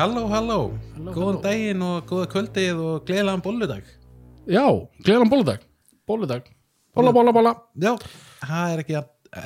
[0.00, 0.58] Halló, halló,
[0.96, 1.40] góðan halló.
[1.44, 3.88] daginn og góða kvöldið og gleðilegan bolludag.
[4.48, 4.62] Já,
[5.04, 5.66] gleðan bóludag
[6.08, 6.46] Bóludag,
[6.96, 7.90] bóla, bóla, bóla Já,
[8.40, 8.96] það er ekki,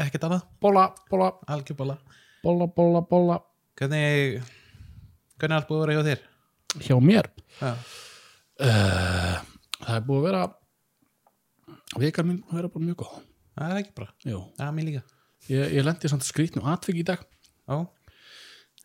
[0.05, 1.97] ekkert annað, Bóla, bóla, algjör bolla.
[2.45, 3.41] Bóla, bóla, bóla
[3.75, 4.47] Hvernig,
[5.35, 6.23] hvernig er allt búið að vera hjá þér?
[6.87, 7.31] Hjá mér?
[7.59, 7.73] Já,
[8.69, 9.35] uh,
[9.81, 10.45] Það er búið að vera
[12.05, 13.19] Vikar mín að vera bara mjög góð.
[13.59, 15.03] Það er ekki bra, Jú, það er mér líka.
[15.51, 17.27] Ég, ég lendi samt skrýtnu atvik í dag.
[17.67, 17.83] Já,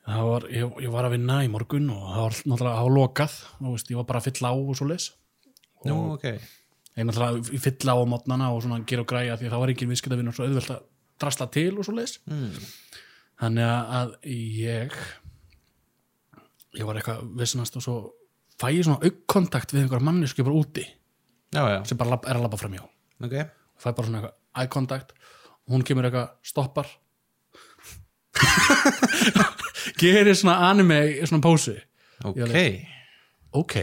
[0.09, 3.35] var, ég, ég var að vinna í morgun og það var náttúrulega það var lokað
[3.59, 5.09] og veist, ég var bara að fylla á og svo leis
[5.85, 6.25] nú, ok.
[6.97, 9.73] ég náttúrulega fylla á á mótnana og svona gera og græja því að það var
[9.73, 10.85] engin viðskiptavinnur svo auðvelt að
[11.19, 12.69] drasla til og svo leis mm.
[13.43, 14.95] þannig að- ég
[16.79, 17.97] ég var eitthvað vissinast og svo
[18.59, 20.85] fæ ég svona aukkontakt við einhverja mannesku bara úti
[21.49, 22.83] Já, já, sem bara er að labba framjá
[23.25, 23.35] ok.
[23.79, 25.13] Fæ bara svona eitthvað eye contact
[25.65, 26.89] og hún kemur eitthvað stoppar
[30.01, 31.77] gerir svona anime svona pósi
[32.27, 32.51] Ok,
[33.55, 33.75] ok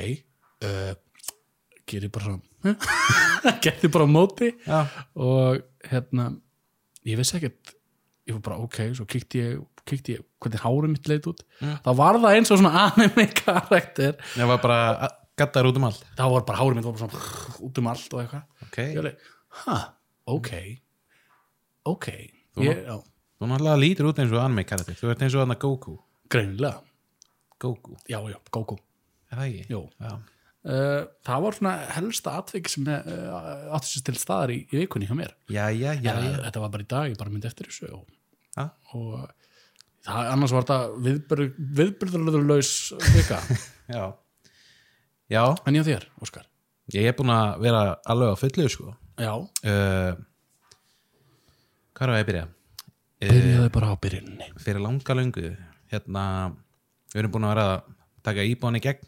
[0.66, 0.92] uh,
[1.88, 2.42] gerir bara svona
[3.64, 4.50] gerir bara móti.
[4.66, 6.30] Já, og hérna
[7.06, 7.74] ég vissi ekkert
[8.26, 9.60] ég var bara ok, svo kíkti ég,
[10.10, 11.44] ég hvernig hárið mitt leit út.
[11.60, 11.76] Mm.
[11.84, 14.16] þá var það eins og svona anime karakter.
[14.34, 16.06] Það var bara gattar út um allt.
[16.18, 18.48] Þá var bara hárið mitt var bara svona út um allt og eitthvað.
[18.66, 19.28] Ok, alveg,
[19.62, 19.78] ha,
[20.34, 20.50] ok.
[21.86, 22.08] Ok.
[22.56, 22.96] Já,
[23.36, 25.96] þú náttúrulega lítur út eins og anime karakter Þú ert eins og hann Goku.
[26.32, 26.80] Greinilega.
[27.60, 28.76] Goku, já, já, Goku.
[29.32, 29.62] Er það ekki?
[29.72, 30.10] Já,
[30.66, 35.08] uh, það var svona helsta atvik sem uh, átti sér til staðar í, í vikunni
[35.08, 35.32] hjá mér.
[35.48, 36.36] Já, já, já, Já, já.
[36.48, 38.04] þetta var bara í dag, ég bara myndi eftir þessu og,
[38.56, 38.70] Ha?
[38.96, 39.26] og
[40.06, 42.70] það, annars var þetta viðbyrð, viðbyrðurlaus
[43.14, 43.40] vika.
[43.96, 44.04] Já.
[45.30, 46.46] Já, en ég þér, Óskar?
[46.94, 48.92] Ég er búin að vera alveg á fullu sko.
[49.18, 50.16] Já, uh,
[51.96, 52.44] Hvað er að ég byrja?
[53.16, 55.54] Uh, byrjaði bara á byrjunni fyrir langa löngu
[55.88, 56.24] hérna,
[57.14, 57.86] við erum búin að vera að
[58.28, 59.06] taka íbúin í gegn.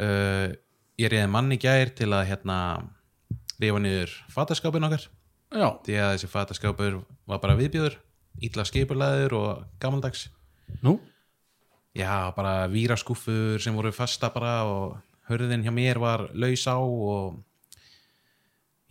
[0.00, 0.54] Uh,
[0.96, 2.56] ég reyði mann í gær til að hérna
[3.60, 5.04] rífa niður fataskápin okkar.
[5.52, 6.96] Já, því að þessi fataskápur
[7.28, 7.98] var bara viðbjöður
[8.48, 9.50] illa skipulaður og
[9.82, 10.26] gamaldags.
[10.80, 10.96] Nú?
[11.96, 14.96] Já, bara víraskúfur sem voru fasta bara og
[15.28, 17.38] hörðin hjá mér var laus á og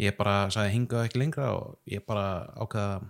[0.02, 3.04] ég bara sagði hingað ekki lengra og ég bara ákvaða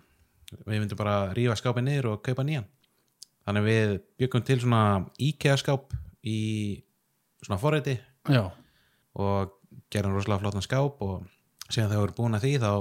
[0.54, 2.68] við myndum bara rífa skápin niður og kaupa nýjan.
[3.46, 4.84] Þannig að við byggum til svona
[5.22, 5.94] IKEA skáp
[6.26, 6.40] í
[7.46, 7.94] svona forriti
[8.32, 8.44] já,
[9.22, 9.56] og
[9.94, 11.28] gerum rosalega flottan skáp og
[11.70, 12.72] síðan þegar við erum búin að því þá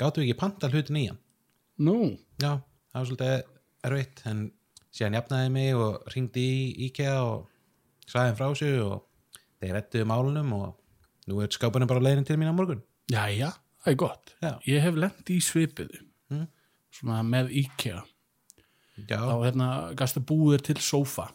[0.00, 1.20] gáttum við ekki panta hlutin í hann
[1.76, 1.98] nú.
[2.40, 2.56] Já,
[2.92, 3.36] það var svolítið
[3.86, 4.40] erfitt en
[4.96, 7.46] síðan jafnaði mig og ringdi í IKEA og
[8.08, 9.04] þeim frá sig og
[9.60, 10.66] þeir rettuðu málunum og
[11.28, 12.82] nú er skápunum bara leiðin til mín á morgun.
[13.12, 13.52] Jæja,
[13.84, 14.36] það er gott.
[14.40, 14.52] Já.
[14.66, 16.05] ég hef lent í svipiðu.
[16.96, 18.02] Svona með IKEA.
[18.96, 19.68] Já, þá hérna
[19.98, 21.28] gastu búðir til sófa.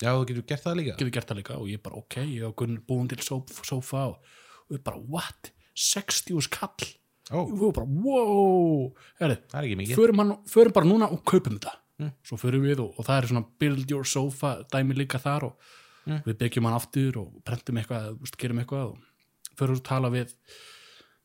[0.00, 0.94] Já þú getur gert það líka.
[0.96, 4.30] Getur gert það líka og ég bara ok, ég hef búin til sófa og,
[4.68, 6.88] og ég bara what, 60 skall
[7.30, 8.88] og við bara wow.
[9.20, 9.98] Herri, það er ekki mikið.
[10.00, 11.76] förum, hann, förum bara núna og kaupum þetta.
[12.00, 12.14] Mm.
[12.24, 15.70] svo förum við og, og það er svona build your sofa dæmi líka þar og
[16.08, 16.22] Mm.
[16.24, 20.30] við byggjum hann aftur og prentum eitthvað veist, gerum eitthvað og förum að tala við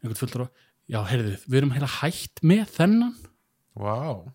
[0.03, 0.49] einhvern fullur og
[0.91, 3.13] já, heyrðu, við erum heila hætt með þennan
[3.75, 4.27] Vá, og,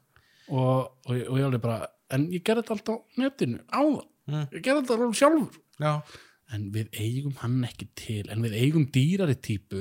[0.51, 4.45] og, og ég alveg bara en ég gerði þetta alltaf á netinu á það, Mm.
[4.53, 5.55] ég gerði þetta alveg sjálfur.
[5.81, 5.93] Já,
[6.55, 9.81] en við eigum hann ekki til en við eigum dýrari típu.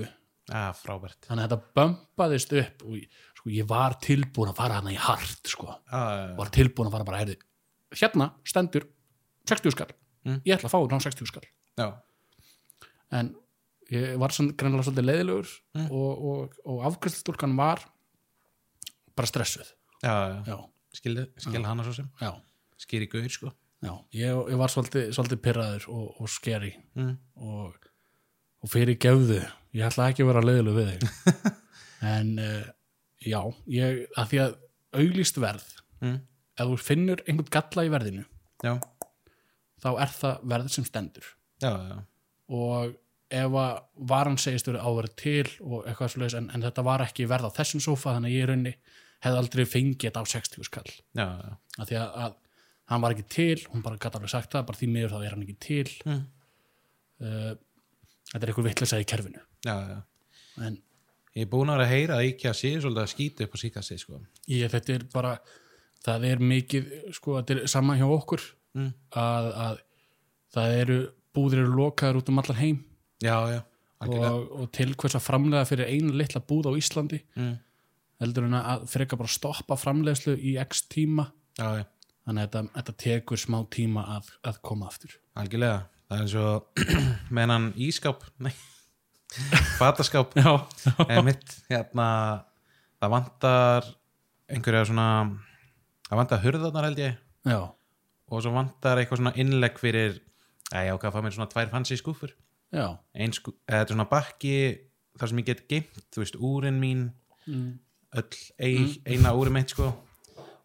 [0.50, 1.20] Að frábært.
[1.28, 4.98] Þannig að þetta bömpaðist upp og ég, sko, ég var tilbúin að fara hana í
[4.98, 5.68] hart sko.
[5.94, 7.36] að, var tilbúin að fara bara heyrði,
[8.00, 8.88] hérna stendur
[9.46, 9.92] 60 skall.
[10.26, 10.42] Mm.
[10.48, 11.46] ég ætla að fá ná 60 skall.
[11.78, 11.88] Já,
[13.20, 13.30] en
[13.94, 15.92] ég var svona greinlega svolítið leiðilegur Mm.
[15.92, 17.86] og, og, og afkvæmstúlkan var
[19.20, 19.70] bara stressuð.
[20.04, 20.56] Já,
[20.96, 22.08] skil, skil hana svo sem.
[22.80, 23.52] Skýri gauð sko.
[23.84, 23.94] Já.
[24.16, 26.74] Ég, ég var svolítið, svolítið pyrraður og, og skeri.
[27.00, 27.14] Mm.
[27.44, 27.90] og,
[28.64, 29.42] og fyrir gefðu
[29.76, 31.04] ég ætla ekki að vera leiðileg við þig.
[32.10, 32.64] En uh,
[33.28, 34.54] já ég, að því að
[35.02, 35.66] auglýst verð
[36.00, 36.14] Mm.
[36.56, 38.22] ef þú finnur einhvern galla í verðinu
[38.64, 38.78] Já,
[39.84, 41.26] þá er það verð sem stendur.
[41.60, 41.74] Já,
[42.56, 42.94] og
[43.36, 43.82] ef að
[44.14, 47.58] varan segist verið áverð til og eitthvað svoleiðis en, en þetta var ekki verð á
[47.60, 48.74] þessum sófa þannig að ég í raunni
[49.24, 51.56] hefði aldrei fengið þetta á 60 skall já, já.
[51.78, 52.36] af því að, að
[52.90, 55.34] hann var ekki til hún bara gæti alveg sagt það, bara því miður þá er
[55.36, 56.22] hann ekki til Mm.
[57.24, 57.56] uh,
[58.34, 59.76] þetta er eitthvað vitlega í kerfinu já,
[60.66, 60.80] en
[61.38, 63.58] Ég er búin að vera að heyra að IKEA sé svolítið að skýta upp á
[63.62, 64.18] síkasti sko
[64.50, 65.34] ég, þetta er bara
[66.04, 68.46] það er mikið, sko, þetta er sama hjá okkur
[68.76, 68.90] mm.
[69.22, 69.82] að, að
[70.56, 71.00] það eru
[71.38, 72.80] búðir eru lokaður út um allan heim
[73.20, 73.60] Já, já,
[74.08, 77.56] og, og til hvers að framlega fyrir einu litla búð á Íslandi mm.
[78.20, 81.30] Heldur en að freka bara stoppa framlegslu í x tíma.
[81.60, 81.86] Já,
[82.28, 85.16] þannig að þetta, þetta tekur smá tíma að, að koma aftur.
[85.40, 85.88] Algjörlega.
[86.10, 86.48] Það er svo
[87.38, 88.54] með hann ískáp nei,
[89.82, 90.34] fataskáp
[91.22, 92.08] mitt hérna
[92.98, 93.90] það vantar
[94.50, 95.10] einhverja svona
[96.10, 97.20] það vantar hurðarnar held ég.
[97.46, 97.60] Já,
[98.30, 100.18] og svo vantar eitthvað svona innlegg fyrir
[100.74, 102.34] að ég ákvað að fá mér svona tvær fancy skúfur
[102.74, 102.86] já.
[103.14, 104.56] Ein skú, eða þetta er svona bakki
[105.20, 107.06] þar sem ég get geimt, þú veist, úrin mín.
[107.50, 107.72] Mm.
[108.18, 109.90] Öll ein, eina úri mitt sko.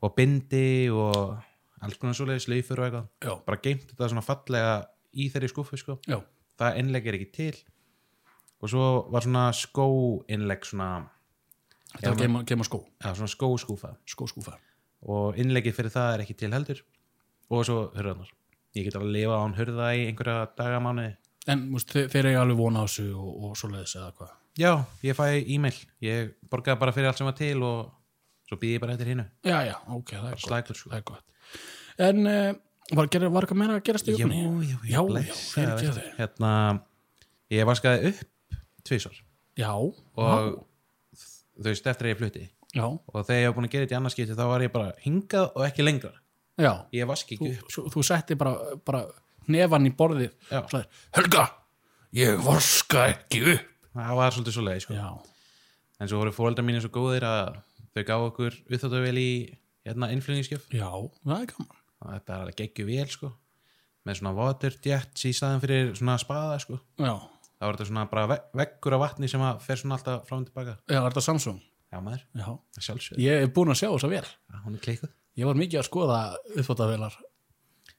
[0.05, 1.37] Og bindi og
[1.85, 3.09] alls konar svoleiðis laufur og eitthvað.
[3.25, 4.75] Já, bara geimt þetta svona fallega
[5.13, 5.99] í þeirri skúfu sko.
[6.09, 6.19] Já,
[6.61, 7.57] það innlegg er ekki til.
[8.65, 9.89] Og svo var svona skó
[10.33, 10.91] innlegg svona,
[11.97, 13.95] þetta var geima, geima skó ja, svona skóskúfa.
[14.09, 14.57] Skóskúfa.
[15.05, 16.81] Og innleggið fyrir það er ekki til heldur.
[17.53, 18.31] Og svo hurðarnar.
[18.75, 21.13] Ég get alveg að lifa án hurða í einhverja dagamánuði.
[21.53, 24.71] En múst, þeir, þeir eiga alveg vona á þessu og, og svoleiðis eða hvað já,
[25.05, 25.77] ég fæ e-mail.
[26.05, 27.93] Ég borgaði bara fyrir allt sem var til og
[28.49, 30.93] svo býði ég bara eftir hinnu já, já, ok, það er slækur sko.
[30.93, 31.25] Það er gott.
[32.05, 32.51] En uh,
[32.93, 34.69] var, eitthvað meira að gerast í já, vikunni?
[34.69, 35.95] já, já, já, fyrirgefðu.
[35.95, 36.17] veistu.
[36.19, 36.53] hérna.
[37.55, 39.19] Ég vaskaði upp tvisvar.
[39.61, 40.61] Já, og
[41.15, 42.47] þú veist eftir að ég flutti.
[42.75, 44.95] Já, og þegar ég var búin að gera þetta í annarskipti þá var ég bara
[45.05, 46.15] hingað og ekki lengra.
[46.61, 46.73] Já.
[46.95, 47.71] Ég vaski ekki upp.
[47.75, 48.55] þú, þú setti bara,
[48.87, 49.05] bara
[49.51, 50.35] nefan í borðið.
[50.51, 50.63] Já.
[51.15, 51.47] Helga,
[52.15, 54.97] ég vaska ekki upp það var svolítið svo leið sko.
[54.99, 55.09] já,
[56.01, 57.61] en svo voru fóreldrar mínir svo góðir að
[57.95, 59.31] þau gáðu okkur uppþáttuvel í
[59.87, 60.91] hérna innflugningskjöf já,
[61.25, 61.81] það er gaman.
[62.05, 63.31] Og þetta er alveg geggju vel sko.
[64.05, 66.77] Með svona water jets í staðin fyrir svona spaða sko.
[67.01, 67.15] Já,
[67.65, 70.37] það var þetta svona bara ve veggur af vatni sem að fer svona alltaf frá
[70.37, 71.61] og tilbaka já, er þetta Samsung?
[71.95, 72.47] Já maður, já,
[72.83, 76.21] sjálfsög ég er búin að sjá þess að vel kleikuð ég var mikið að skoða
[76.55, 77.19] uppfóttavelar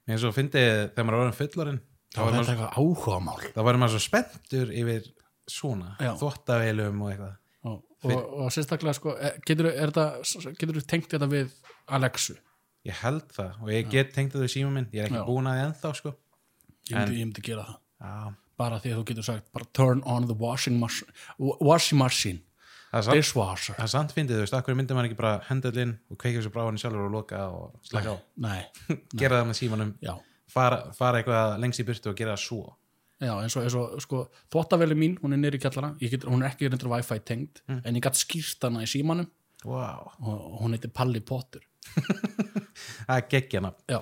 [0.05, 1.81] en svo fyndið þegar maður fullorinn
[2.15, 3.39] var eitthvað áhugamál.
[3.55, 5.07] þá var maður svo spenntur yfir
[5.49, 6.13] svona Já.
[6.19, 7.35] þvottavelum og eitthvað.
[7.65, 9.71] Og, og, og sérstaklega sko, eh, getur
[10.77, 11.53] þú tengt þetta við
[11.97, 12.35] Alexu?
[12.85, 15.25] Ég held það og ég get tengt þetta í síma minn ég er ekki Já.
[15.25, 16.13] búin að því ennþá sko.
[16.85, 17.79] Ég myndi, ég myndi gera það.
[18.05, 21.09] Já, bara því að þú getur sagt bara turn on the washing machine
[21.39, 22.43] washing machine,
[22.91, 23.77] það er dishwasher.
[23.79, 26.19] það er samt fyndið, þú veist, akkur myndir maður ekki bara henda öll inn og
[26.21, 28.17] kveikja þessu bráðan sjálfur og loka og slaka á,
[29.19, 29.93] gera það með símanum
[30.51, 32.63] fara, fara eitthvað lengst í burtu og gera það svo
[33.23, 36.49] Já, eins og, eins og sko, þvóttaveli mín, hún er í kjallara, get, hún er
[36.49, 39.29] ekki reyndur Wi-Fi tengd, en ég gætt skýrt hana í símanum.
[39.65, 40.11] Wow.
[40.19, 41.63] og, hún heitir Palli Potter.
[43.07, 44.01] það er geggjana, Já,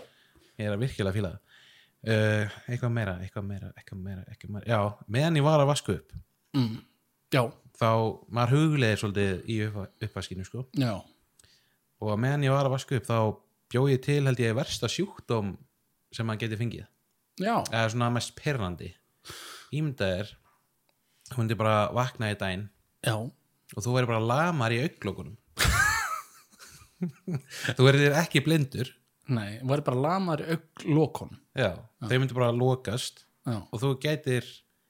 [0.58, 1.60] ég er að virkilega fíla það.
[2.04, 4.68] Uh, eitthvað meira, eitthvað meira, eitthvað meira, eitthvað meira.
[4.68, 4.80] já,
[5.16, 6.10] meðan ég var að vasku upp
[6.52, 6.74] mm,
[7.80, 7.92] þá
[8.28, 10.66] maður hugleiði svolítið í upp, uppvaskinu sko.
[10.76, 10.98] Já,
[12.04, 13.16] og meðan ég var að vasku upp þá
[13.72, 15.54] bjóð ég til held ég versta sjúkdóm
[16.12, 16.92] sem maður geti fengið.
[17.40, 18.92] Já, eða svona mest perrandi
[19.80, 20.32] ímyndað er
[21.38, 22.66] hún er bara vakna í daginn
[23.06, 25.38] já, og þú verður bara lamar í auglókunum
[27.78, 28.92] þú verður ekki blindur.
[29.34, 31.38] Nei, væri bara lamar í auglokon.
[31.56, 31.72] já,
[32.04, 34.46] þau myndir bara lokast Já, og þú getur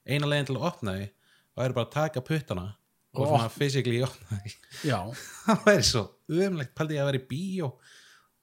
[0.06, 2.65] eina leginn til að opna því og verður bara að taka puttana
[3.13, 4.54] og Og svona physically opna því
[4.90, 4.97] já,
[5.45, 7.69] það væri svo umlegt, paldi ég að vera í bíó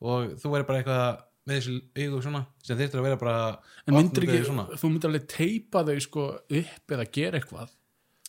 [0.01, 1.07] og þú verður bara eitthvað
[1.51, 3.37] með þessu augu svona sem þyrftur að vera bara
[3.85, 4.43] en myndir ekki,
[4.81, 6.27] þú myndir alveg teipa þau sko
[6.61, 7.73] upp eða gera eitthvað,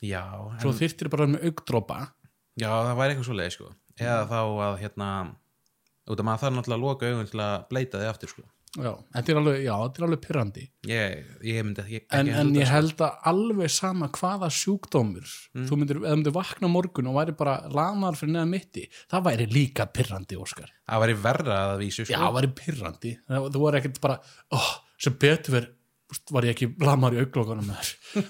[0.01, 0.24] já,
[0.63, 2.00] svo en, þyrftir bara með augdrópa.
[2.58, 3.70] já, það væri eitthvað svo leið sko.
[4.01, 5.12] eða þá að hérna
[6.12, 8.48] út af maður þarf náttúrulega að loka augun til að bleita þið aftur sko.
[8.80, 9.72] Já, þetta er alveg, já,
[10.06, 10.62] alveg pyrrandi.
[10.88, 15.28] ég, ég myndi ekki, En, en ég held að alveg sama hvaða sjúkdómur
[15.68, 19.48] þú myndir, eða myndir vakna morgun og væri bara lamar fyrir neða mitti það væri
[19.51, 20.72] líka pyrrandi, Óskar.
[20.88, 22.22] Það væri verra að vísu Já, sko.
[22.24, 24.18] það væri pyrrandi það, þú var ekkert bara,
[24.56, 24.72] oh,
[25.04, 25.78] sem betur verið
[26.32, 28.25] var ég ekki lamar í auglókunum með þér?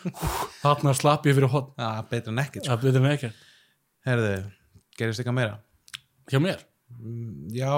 [0.66, 2.74] Þarna slapp ég fyrir hot Já, betra en ekkert sko.
[2.74, 3.46] það betur ekkert.
[4.10, 4.34] Herðu,
[4.98, 5.56] gerist eitthvað meira?
[6.34, 7.72] Hjá mér, Mm, já,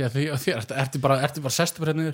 [0.00, 2.10] já, því, þér, ertu, ertu bara, ertu bara sestu bara hérna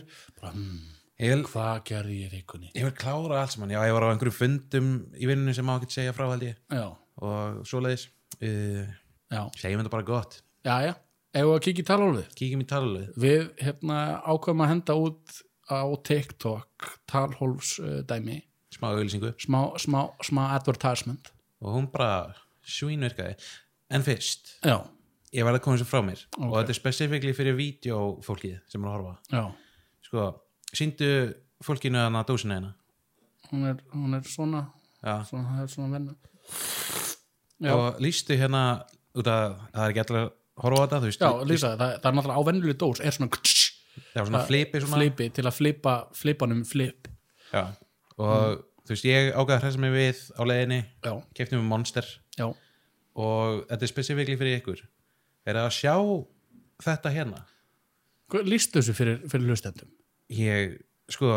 [1.17, 2.71] vil, hvað gerði ég í vikunni?
[2.77, 3.73] Ég vil klára allt saman.
[3.73, 6.59] Já, ég var á einhverjum fundum í vinnunni sem má ekki segja frá held ég.
[6.69, 6.87] Já,
[7.25, 8.09] og svoleiðis.
[8.37, 8.85] Uh,
[9.57, 10.41] segjum þetta bara gott.
[10.67, 10.95] Já, já.
[11.37, 16.87] Að kíkja í találfið kíkjum í taluleg við hérna ákveðum að henda út á TikTok
[17.11, 18.39] talhólfs uh, dæmi.
[18.73, 21.33] Smá auðlýsingu smá, smá, smá advertisement.
[21.65, 22.35] Og hún bara
[22.67, 23.37] svínvirkaði.
[23.93, 24.81] En fyrst, já,
[25.37, 26.23] ég verði að koma þessu frá mér.
[26.39, 26.57] Og Ok.
[26.59, 29.15] þetta er specifíkli fyrir vídeofólkið sem er að horfa.
[29.33, 29.45] Já.
[30.07, 30.27] Sko,
[30.73, 31.11] síndu
[31.67, 32.75] fólkinu að dósina hérna.
[33.51, 34.65] Hún er, hún er svona,
[35.03, 36.17] það er svona vennu
[37.73, 38.63] og lístu hérna
[39.17, 40.31] út að það er ekki allir að
[40.65, 43.31] horfa á þetta veist, já Lísa, það, það er náttúrulega á vennuleg dós er svona
[43.37, 44.99] það var svona flipi svona.
[45.01, 47.09] flipi til að flipa flipanum flip.
[47.53, 47.63] Já.
[48.19, 52.07] og þú veist, ég ágæða hressa mig við á leiðinni, já, keftum við Monster.
[52.37, 52.47] Já,
[53.17, 54.85] og þetta er specifíkli fyrir ykkur
[55.47, 55.95] er að sjá
[56.83, 57.45] þetta hérna?
[58.47, 59.91] Lístu þessu fyrir, fyrir hlustendum?
[60.33, 60.81] ég,
[61.13, 61.37] sko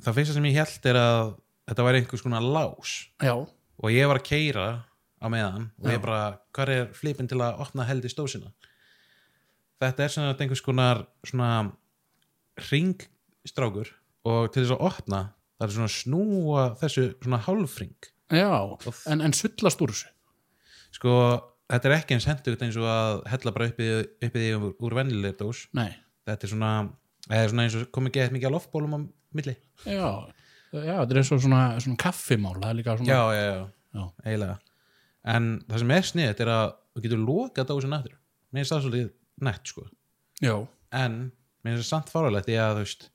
[0.00, 1.32] það fyrsta sem ég held er að
[1.68, 2.94] þetta væri einhvers konar lás.
[3.20, 4.68] Já, og ég var að keira
[5.20, 5.92] á meðan og Já.
[5.92, 6.20] ég bara,
[6.56, 8.52] hvað er flipin til að opna held í stósina?
[9.80, 11.50] Þetta er svona einhvers konar svona
[12.70, 13.92] ringstrákur
[14.28, 15.20] og til þess að opna
[15.60, 18.50] það er svona snúa þessu svona hálfring já,
[19.12, 20.10] en, en sullast úr þessu?
[20.96, 21.14] Sko,
[21.70, 23.92] þetta er ekki eins hendugt eins og að hella bara uppið
[24.26, 25.64] upp því úr, úr vennileg dós.
[25.76, 25.90] Nei,
[26.28, 26.70] þetta er svona,
[27.30, 28.98] eða svona eins og komið gett mikið að loftbólum á
[29.38, 29.54] milli.
[29.86, 30.08] Já,
[30.74, 33.62] já, þetta er eins og svona, svona kaffimál, það er líka svona já, já, já,
[34.00, 34.04] Já.
[34.26, 34.58] eiginlega.
[35.34, 38.14] En það sem er sniðið er að þú getur lokað dósin aftur.
[38.50, 39.10] Mér finnst það svolítið
[39.46, 39.86] nætt sko.
[40.40, 40.54] Já,
[41.00, 41.16] en
[41.62, 43.08] mér finnst það samt fáralegt ég að þú veist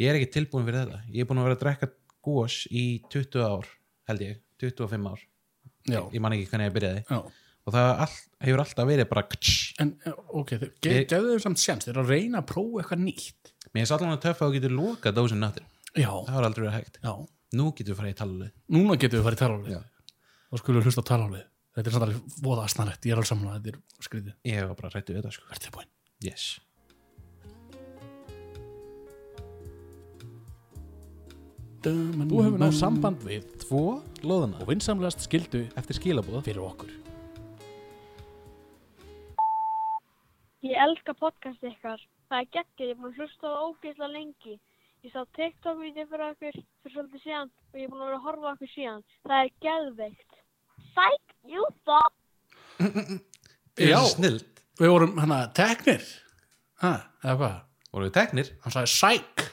[0.00, 1.00] ég er ekki tilbúin fyrir þetta.
[1.12, 1.88] Ég er búin að vera að drekka
[2.26, 3.68] gós í 20 ár
[4.10, 5.24] held ég, 25 ár.
[5.86, 7.02] Já, ég man ekki hvernig ég byrjaði.
[7.10, 7.20] Já.
[7.66, 9.24] Og það all, hefur alltaf verið bara.
[9.82, 10.52] En, já, ok,
[10.86, 13.52] Ég- gefðu þeim samt sjans, þeir eru að reyna að prófa eitthvað nýtt.
[13.72, 15.50] Mér finnst allan að töffa að þú getur lokað dósin
[15.96, 16.98] Já, það var aldrei verið hægt.
[17.02, 17.12] Já,
[17.56, 19.78] nú getur við farið í taluleg núna getum við farið í találið Já.
[20.52, 21.44] og skulum hlusta á találið
[21.76, 24.36] Þetta er samt alveg voða aðsnarlegt, ég er alveg samanlega, þetta er skrítið.
[24.48, 25.82] Ég var bara rættu við þetta sko.
[26.24, 26.44] Yes.
[31.84, 33.82] Þú hefur náð samband við tvo
[34.24, 37.05] loðuna og vinsamlegast skildu eftir skilabóð fyrir okkur
[40.66, 42.00] Ég elska podcast ykkar.
[42.26, 44.54] Það er geggjað, ég er búin að hlusta á það ógeðslega lengi.
[45.06, 48.26] Ég sá TikTok-vídeó fyrir okkur fyrir svolítið síðan og ég er búin að vera að
[48.26, 49.04] horfa okkur síðan.
[49.28, 50.40] Það er geðveikt.
[50.96, 52.08] Sæk, jú það.
[53.76, 54.00] Já.
[54.08, 56.02] snild Við vorum hana teknir
[56.82, 56.92] ha,
[57.24, 57.54] eða hvað?
[57.92, 59.44] voru við teknir Hann sagði sæk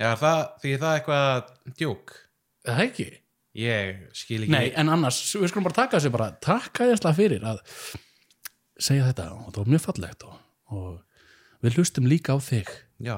[0.00, 2.14] Já, er það, því er það eitthvað djók
[2.64, 3.06] eða ekki?
[3.62, 7.18] Ég skil ekki Nei, en annars, við skulum bara taka þessu bara takka ég slag
[7.18, 7.60] fyrir að
[8.82, 10.40] segja þetta og það var mjög fallegt og,
[10.72, 11.00] og
[11.64, 12.70] við hlustum líka á þig.
[13.02, 13.16] Já,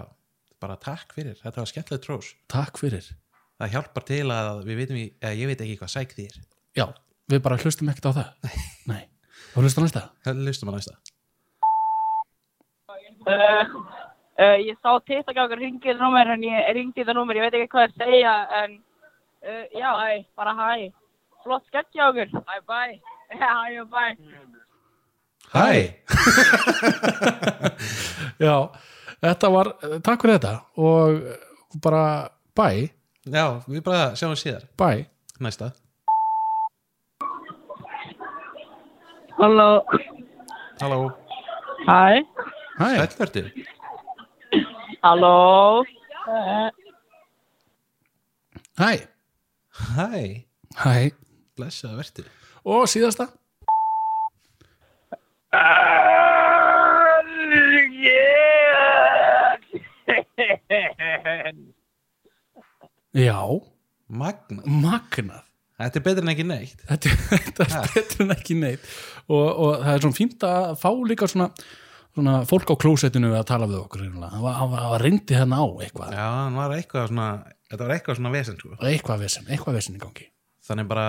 [0.62, 2.32] bara takk fyrir, þetta var skemmtilegt trós.
[2.50, 3.08] Takk fyrir.
[3.56, 6.40] Það hjálpar til að við veitum, eða ég veit ekki hvað sæk þýr.
[6.76, 6.86] Já,
[7.32, 8.50] við bara hlustum ekkert á það.
[8.92, 9.02] Nei,
[9.54, 10.02] og hlustum á næsta.
[10.26, 10.98] Það lustum að næsta.
[13.26, 13.72] Uh,
[14.38, 17.88] uh, ég sá okkur ringið númer en ég ringdi þetta númer, ég veit ekki hvað
[17.88, 18.76] að segja en
[19.42, 20.86] uh, já, hæ, bara hæ.
[21.42, 22.80] Flott skegg hjá okkur, hæ, bæ.
[23.34, 24.06] Já, hæ, bæ
[25.54, 25.94] Hæ,
[28.46, 28.54] Já,
[29.22, 29.70] þetta var,
[30.04, 32.02] takk fyrir þetta og bara
[32.56, 32.90] bæ,
[33.24, 34.66] já, við bara sjáum síðar.
[34.78, 35.06] Bæ
[35.40, 35.70] Næsta.
[39.36, 39.84] Halló,
[40.80, 41.00] Halló,
[41.86, 42.24] hæ?
[42.80, 43.42] Hæ, sælvertu
[45.06, 45.84] halló.
[48.78, 49.06] Hæ,
[49.96, 50.44] Hæ,
[50.76, 51.10] hæ.
[51.56, 52.22] Blessaða vertu.
[52.64, 53.28] Og síðasta
[63.16, 63.40] Já,
[64.06, 65.42] Magna, magnað.
[65.76, 66.84] Þetta er betur en ekki neitt.
[66.88, 68.86] Þetta, þetta er betur en ekki neitt.
[69.26, 71.48] Og, og það er svona fínt að fá líka svona,
[72.14, 75.60] svona fólk á klósettinu að tala við okkur hann var, hann var, var reyndi hérna
[75.60, 76.16] á eitthvað.
[76.16, 77.28] Já, var eitthvað svona
[77.66, 78.76] Þetta var eitthvað svona vesen sko.
[78.78, 80.28] Eitthvað vesen, eitthvað vesen í gangi.
[80.66, 81.06] Þannig bara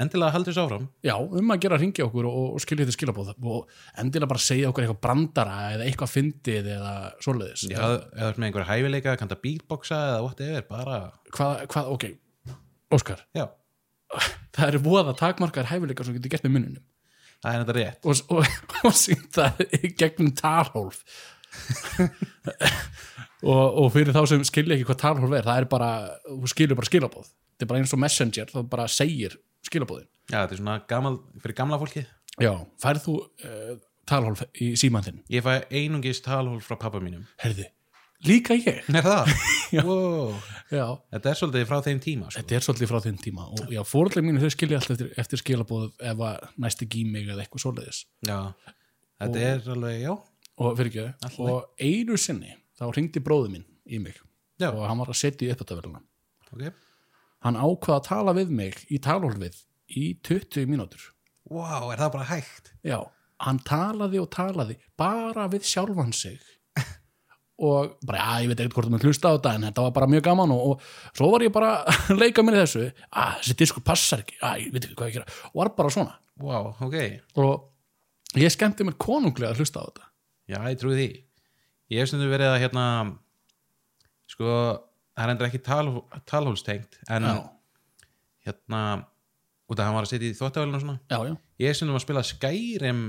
[0.00, 0.86] endilega haldur þessu áfram.
[1.04, 4.44] Já, um að gera að ringja okkur og, og skilja þetta skilabóð og endilega bara
[4.44, 6.94] segja okkur eitthvað brandara eða eitthvað fyndið eða
[7.24, 7.66] svoleiðis.
[7.68, 11.02] Já, eða með einhver hæfileika, kannta beatboxa eða whatever, bara
[11.34, 12.08] hvað, hvað, ok,
[12.92, 13.20] Óskar.
[13.36, 13.46] Já,
[14.56, 16.88] það eru voða takmarkar hæfileikar sem getur gert með munnunum
[17.42, 18.02] það er þetta rétt.
[18.06, 18.42] Og, og,
[18.88, 19.62] og sínt það
[19.98, 20.98] gegnum talhólf
[23.52, 25.90] og, fyrir þá sem skilja ekki hvað talhólf er það er bara,
[26.28, 29.32] þú skilur bara skilabóð þetta er bara eins og messenger, það bara segir
[29.68, 32.04] skilabóðin Já, þetta er svona gamal, fyrir gamla fólki
[32.40, 33.72] já, færð þú uh,
[34.08, 35.20] talhólf í síman þinn?
[35.32, 37.26] Ég fæ einungis talhólf frá pappa mínum.
[37.42, 37.66] Herði,
[38.26, 38.80] líka ég?
[38.96, 39.32] Er það?
[39.72, 39.82] Já.
[39.86, 40.32] wow.
[40.72, 42.40] já, Þetta er svolítið frá þeim tíma sko.
[42.40, 45.42] þetta er svolítið frá þinn tíma og já, fórlega mínu þau skilja alltaf eftir, eftir
[45.42, 48.02] skilabóð ef að næsti gímig eða eitthvað svoleiðis.
[48.28, 48.38] Já,
[49.22, 50.12] þetta er alveg, já.
[50.62, 54.18] Og fyrir ekki, Allt og einu sinni þá ringdi bróðu minn í mig
[54.60, 54.68] Já.
[54.70, 56.02] og hann var að setja í uppátavélina
[56.52, 56.68] Ok,
[57.44, 59.58] hann ákvað að tala við mig í talhólfið
[59.98, 61.10] í 20 mínútur.
[61.50, 62.72] Wow, er það bara hægt?
[62.86, 62.98] já,
[63.42, 66.40] hann talaði og talaði bara við sjálfan sig.
[67.62, 69.92] Og bara, já, ég veit ekkert hvort þú mun hlusta á þetta en þetta var
[69.94, 70.54] bara mjög gaman.
[70.54, 71.72] Og, og svo var ég bara
[72.10, 72.86] að leika mér í þessu.
[73.22, 75.36] Að þessi diskur passar ekki, að ég veit ekki hvað ég gera.
[75.52, 76.16] Og var bara svona.
[76.42, 76.96] Wow, ok.
[77.38, 80.08] Og ég skemmti mér konunglega að hlusta á þetta.
[80.50, 81.06] Já, ég trúi því.
[81.92, 82.86] Ég hef stundum verið að hérna
[84.32, 84.56] sko,
[85.16, 85.86] það er endur ekki tal,
[86.28, 87.34] talhólstengt en já,
[88.46, 88.82] hérna
[89.70, 90.98] út af að hann var að setja í þvóttavælinu og svona.
[91.08, 93.02] Já, já, ég er stundum að spila Skyrim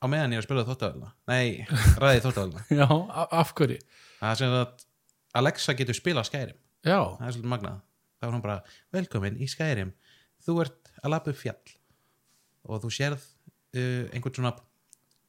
[0.00, 1.66] á meðan ég er að spila þóttavælna nei,
[2.02, 3.78] ræði þóttavælna já, a- af hverju?
[4.20, 4.86] Það er sem að
[5.40, 6.56] Alexa getur spila Skyrim.
[6.82, 7.76] Já, það er svolítið magnað.
[8.20, 8.56] Þá er hún bara,
[8.92, 9.92] velkomin í Skyrim.
[10.42, 11.76] Þú ert að lappa upp fjall
[12.66, 14.50] og þú sérð uh, einhvern svona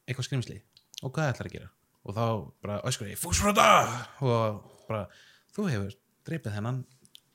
[0.08, 0.56] eitthvað skrimsli.
[1.06, 1.70] Og hvað ætlar að gera?
[2.02, 2.24] Og þá
[2.66, 3.68] bara öskur ég fúsfröda
[4.26, 4.58] og
[4.88, 5.04] bara
[5.54, 5.94] þú hefur
[6.28, 6.82] dreipið þennan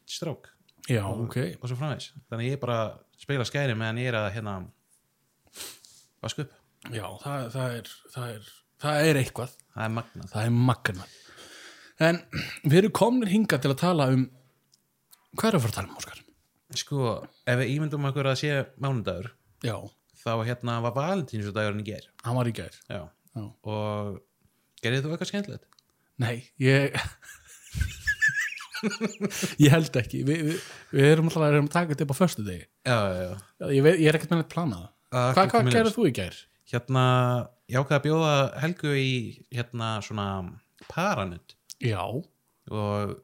[0.08, 0.52] strók
[0.88, 1.38] já, ok.
[1.60, 4.58] og svo framvegs þannig ég er bara að spila Skyrim meðan ég er að hérna
[6.24, 6.58] vasku upp,
[6.90, 8.52] já, það, það, er, það, er,
[8.84, 9.56] það er eitthvað.
[9.74, 10.36] Það er magnað.
[10.42, 11.08] Er magna
[11.98, 12.20] en
[12.64, 14.26] við erum komnir hingað til að tala um
[15.38, 16.24] hvað er að fara að tala um, Óskar?
[16.78, 17.14] sko,
[17.48, 18.52] ef við ímyndum okkur að sé
[18.84, 19.32] mánudagur
[19.66, 19.78] já,
[20.22, 22.78] þá hérna var valentínsdagurinn í ger hann var í gær.
[22.92, 23.08] Já.
[23.38, 23.44] Já.
[23.46, 24.20] og
[24.84, 25.68] gerðið þú eitthvað skemmtilegt?
[26.22, 26.94] nei, ég
[29.66, 30.22] ég held ekki.
[30.28, 33.32] Vi, við, við erum alltaf að taka þetta upp á föstu degi já, já,
[33.72, 34.86] ég, veit, ég er ekkert með neitt planað.
[35.16, 36.40] Það hvað hva, gerðið þú í gær?
[36.68, 37.04] hérna,
[37.72, 39.12] ég ákveða að bjóða Helgu í
[39.56, 40.28] hérna svona
[40.92, 43.16] paranutt já, og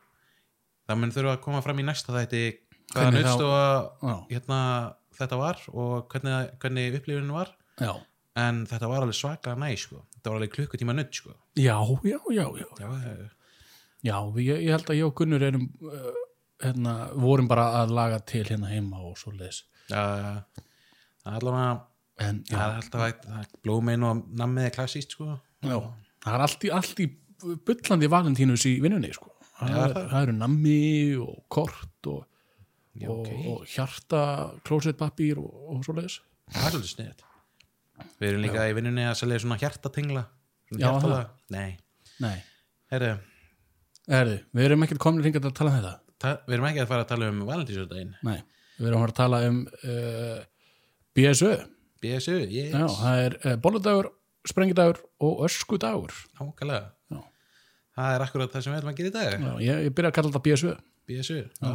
[0.87, 2.43] það mun þurfa að koma fram í næsta þætti
[2.93, 3.67] hvaða nuttstofa
[3.99, 4.61] já, hérna,
[5.17, 7.53] þetta var og hvernig, hvernig upplifinu var.
[7.81, 7.93] Já.
[8.39, 9.99] En þetta var alveg svaka næ sko.
[10.15, 11.35] þetta var alveg klukkutíma nutt sko.
[11.57, 13.29] já, já, já, já, já,
[14.03, 16.11] já, já ég, ég held að ég og Gunnur erum uh,
[16.63, 20.63] hérna, vorum bara að laga til hérna heima og svo leis já, já.
[21.23, 21.73] það er allavega
[22.19, 25.37] það já, er alltaf blómein og nammið er klassíst sko.
[25.63, 25.77] já,
[26.23, 27.09] það er allt í, allt í
[27.67, 29.31] bullandi valentínus í vinnunni sko.
[29.57, 30.07] það, Já, er, það.
[30.13, 30.77] það eru nammi
[31.23, 32.21] og kort og,
[32.95, 34.21] já, og, ok, og hjarta
[34.67, 36.19] klósettpapír og, og svo leis
[36.53, 37.27] það er svolítið sniðt
[38.19, 40.23] við erum líka í vinnunni að selja svona hjartatengla
[40.69, 41.29] svona Já, hjartalega.
[41.53, 41.69] nei,
[42.23, 42.37] nei,
[42.93, 43.13] herru
[44.07, 45.93] erði, við erum ekkert komin hingað til að tala um þetta.
[46.23, 48.37] Ta- Við erum ekki að fara að tala um valentínsdaginn nei,
[48.79, 50.41] við erum að fara að tala um uh,
[51.17, 51.53] BSÖ
[52.03, 54.09] BSU, yes, Já, það er uh, bolludagur,
[54.47, 56.11] sprengidagur og öskudagur.
[56.35, 56.89] Nákvæmlega.
[57.13, 57.19] Já.
[57.95, 59.35] Það er akkurat það sem við ætlum að gera í dag.
[59.47, 60.73] Já, ég, ég byrja að kalla þetta BSÖ
[61.07, 61.73] BSU, já.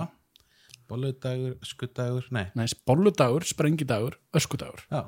[0.89, 2.47] Bolludagur, skuddagur, nei.
[2.57, 4.85] Nei, bolludagur, sprengidagur, öskudagur.
[4.93, 5.03] Já,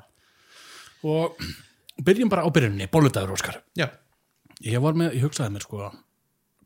[1.08, 1.36] og
[2.08, 3.60] byrjum bara á byrjunni, bolludagur Óskar.
[3.76, 3.88] Já,
[4.64, 5.88] ég var með, ég hugsaði mér sko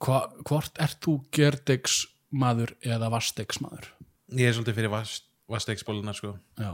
[0.02, 2.00] hva, hvort ert þú gerdegs
[2.35, 3.90] maður eða vastegs maður
[4.35, 6.35] ég er svolítið fyrir vast, vastegsbóllunar sko.
[6.59, 6.72] Já,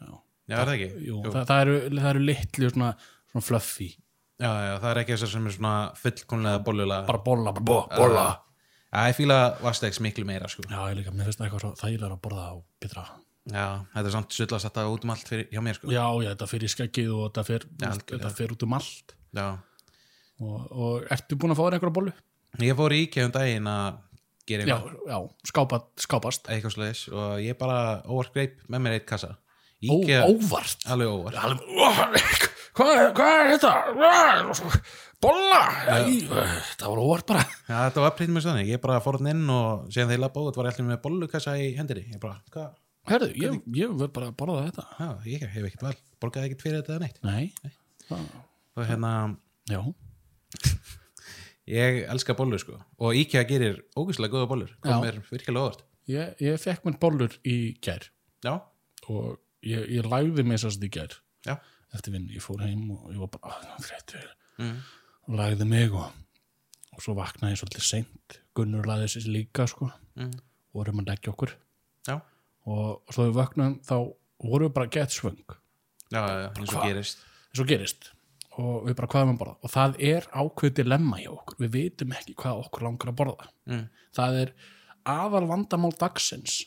[0.00, 0.10] já,
[0.50, 0.90] Já, er það ekki?
[1.06, 2.92] Jú, Það, það, eru, það eru litlu svona,
[3.30, 3.88] svona fluffy.
[4.40, 7.80] Já, já, það er ekki þessar sem er svona fullkonlega bollula bara bolla, bara bo,
[7.92, 8.28] bolla.
[8.90, 10.64] Já, ég fíla vastegs miklu meira sko.
[10.66, 13.04] Já, ég líka, mér finnst það eitthvað svo þægilega að borða á betra
[13.50, 15.92] Já, þetta er samt sullast þetta út um allt fyrir, hjá mér sko.
[15.92, 19.14] Já, já, þetta í skeggið og þetta fer, Já, þetta fer út um allt.
[19.36, 19.46] Já.
[20.40, 22.16] og, og ertu búin að fá þér einhverja bollu?
[22.58, 24.00] Ég fór í IKEA um daginn að
[24.50, 25.04] gera já, eitthvað.
[25.06, 25.18] já,
[25.52, 26.48] skápa, skápast.
[26.50, 27.78] Eitthvað sliðis og ég bara
[28.10, 29.36] óvart greip með mér eitt kassa.
[29.80, 30.82] Ó, IKEA, óvart?
[30.90, 31.38] Alveg óvart.
[31.38, 32.34] Alveg,
[32.74, 34.80] hvað, er- hvað er þetta?
[35.20, 35.62] Bolla?
[36.80, 37.46] Það var óvart bara.
[37.68, 40.40] Já, þetta var prýtt með svona, ég bara fór hann inn og síðan ég lappa
[40.42, 42.06] út var ég alltaf með bollukassa í hendinni.
[42.14, 42.70] Ég bara, hvað,
[43.10, 44.84] Herðu, ég, ég verð bara að borða þetta.
[45.00, 45.94] Já, ég hef ekkert val.
[46.20, 47.20] Borgaði ekkert fyrir þetta eða neitt.
[47.24, 47.52] Nei,
[48.08, 48.26] það,
[48.76, 49.12] og hérna,
[49.70, 49.80] já
[51.70, 52.78] ég elska bollu sko.
[53.00, 54.72] Og IKEA gerir ógæslega góða bollur.
[54.76, 54.80] Já.
[54.84, 55.84] kom mér virkilega óvart.
[56.10, 58.08] Ég, ég fekk mér bollur í gær.
[58.44, 58.54] Já,
[59.08, 61.14] og ég, ég lægði mig sérst í gær.
[61.46, 61.56] Já,
[61.94, 64.26] eftir vinn, ég fór heim og ég var bara "Ah, þreyttur
[64.58, 64.76] mm.
[65.28, 66.12] og lagði mig og,
[66.92, 68.40] og svo vaknaði ég svolítið seint.
[68.54, 69.90] Gunnur lagði sér líka sko.
[70.16, 70.34] Mm.
[70.70, 71.56] og vorum að leggja okkur.
[72.06, 72.20] Já,
[72.66, 73.96] og svo við vaknaðum þá
[74.44, 75.56] vorum við bara gett svöng.
[76.10, 77.24] Já, já, eins og gerist.
[77.54, 78.10] Svo gerist
[78.60, 79.56] og við bara hvað að borða?
[79.64, 81.58] Og það er ákveð dilemma hjá okkur.
[81.64, 83.48] Við vitum ekki hvað okkur langar að borða.
[83.70, 83.86] Mm.
[84.16, 84.52] það er
[85.10, 86.60] aðal vandamál dagsins.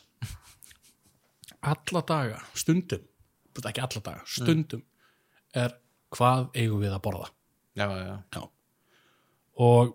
[1.63, 3.03] Alla daga, stundum
[3.69, 4.81] ekki alla daga, stundum
[5.55, 5.75] er
[6.13, 7.29] hvað eigum við að borða?
[7.77, 8.41] Já, já, Já.
[9.65, 9.93] og,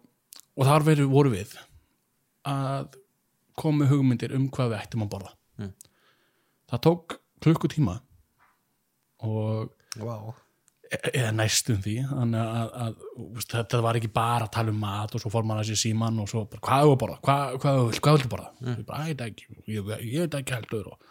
[0.54, 1.54] og þar verið voru við
[2.48, 2.96] að
[3.74, 5.32] með hugmyndir um hvað við ættum að borða.
[5.58, 5.72] Mm.
[6.70, 7.96] það tók klukkutíma
[9.26, 10.47] og e-
[10.88, 13.01] eða næstum því þannig að, að
[13.37, 15.81] veist, þetta var ekki bara að tala um mat og svo fór maður að sér
[15.83, 18.48] síman og svo bara, hvað er að borða, hvað, hvað, hvað, viltu borða?
[18.62, 18.79] Mm.
[18.88, 21.11] bara, "Æ, ég veit ekki, ég, ég veit ekki heldur og,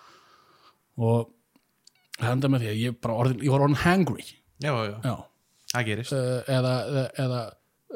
[0.98, 1.30] og
[2.18, 4.26] það enda með því að ég bara orðin, ég var orðin hangry.
[4.58, 5.16] Já, já, já,
[5.76, 6.16] það gerist.
[6.18, 7.44] Uh, eða, eða, eða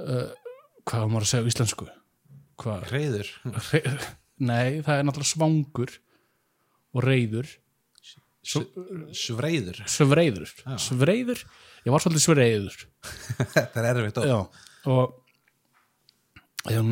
[0.06, 0.54] uh,
[0.86, 1.90] hvað var maður að segja á íslensku?
[2.62, 3.34] Hvað, Reyður
[3.72, 3.98] Re-
[4.38, 5.98] nei, það er náttúrulega svangur
[6.94, 7.58] og reyður
[8.42, 9.84] Svreiður.
[9.86, 10.50] Svreiður,
[10.82, 11.44] svreiður
[11.86, 12.78] ég var svolítið svreiður
[13.56, 14.38] Þetta er erfitt já,
[14.92, 15.18] og
[16.70, 16.92] ég,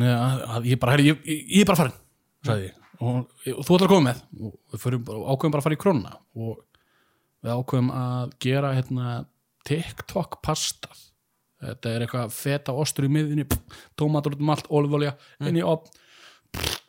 [0.72, 1.98] ég bara, ég, ég, er bara farin
[2.46, 4.18] sagði og, og þú ætlar að koma með.
[4.44, 6.10] Og við bara- ákveðum bara að fara í krónuna.
[6.36, 6.58] Og
[7.40, 9.12] við ákveðum að gera hérna
[9.68, 11.06] TikTok pastað
[11.60, 13.44] þetta er eitthvað feta ostur í miðinni
[14.00, 15.92] tómatur út um allt, olífólja inn í opn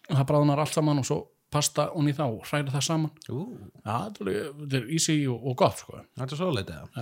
[0.07, 1.17] það bráðunar allt saman og svo
[1.51, 3.11] pasta og í þá, hræra það saman.
[3.31, 3.41] Ú,
[3.83, 5.99] já, þetta er, er easy og, og gott sko.
[6.19, 7.01] þetta er svo leitið.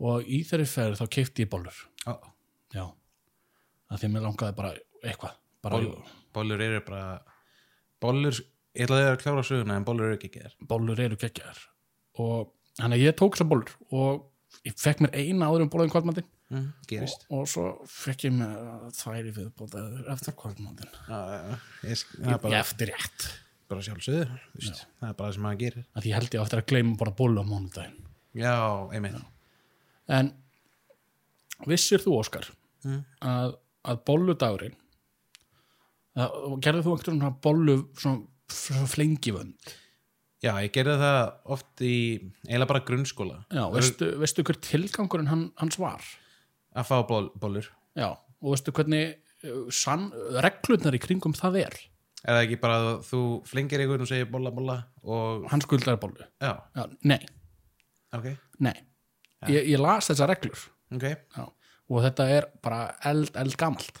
[0.00, 1.78] Og í þeirri ferð þá keipti ég bollur.
[2.06, 2.14] Já,
[2.76, 2.84] já,
[3.90, 5.36] að því að mér langaði bara eitthvað.
[5.66, 7.04] Bara Boll- bollur eru bara
[8.04, 8.36] bollur,
[8.76, 11.62] ég ætlaði að klára söguna en bollur eru þér bollur eru geggjaðar
[12.22, 15.92] og þannig að ég tók þessar bollur og ég fekk mér eina áður um bolluðin
[15.94, 16.66] kvöldmandinn mm,
[17.06, 20.36] og, og svo fekk ég mér þværi viðbótaður eftir
[21.08, 21.56] Já, já, já.
[21.90, 23.28] Ég það er bara, eftir rétt.
[23.72, 25.86] bara sjálfsögður það er bara það sem maður gerir.
[25.96, 27.98] Að ég held ég á eftir að gleyma bara bollu á mánudaginn.
[28.36, 28.54] Já,
[28.92, 29.16] einmitt
[30.08, 30.32] en
[31.66, 32.50] vissir þú Óskar
[32.86, 33.00] Mm.
[33.24, 33.54] að,
[33.90, 34.74] að bolludagurinn
[36.62, 38.20] gerði þú einhvern veginn bollu svona,
[38.52, 39.72] svona flengivönd?
[40.44, 41.18] Já, ég gerði það
[41.56, 41.94] oft í
[42.46, 43.40] eiginlega bara grunnskóla.
[43.50, 46.04] Já, veistu, veistu hver tilgangurinn hann, hans var?
[46.76, 47.66] Að fá boll, bollur.
[47.98, 49.16] Já, og veistu hvernig
[49.48, 50.10] uh, sann,
[50.44, 51.78] reglurnar í kringum það er?
[52.26, 56.22] Eða ekki bara að þú flengir einhvern og segir bolla, bolla og, hann skuldar bollu?
[56.42, 57.18] Já, já, nei,
[58.16, 58.30] ok,
[58.62, 58.76] nei
[59.52, 60.64] ég, ég las þessar reglur.
[60.94, 61.06] Ok.
[61.36, 61.46] Já.
[61.88, 63.98] og þetta er bara eld, eld gamalt.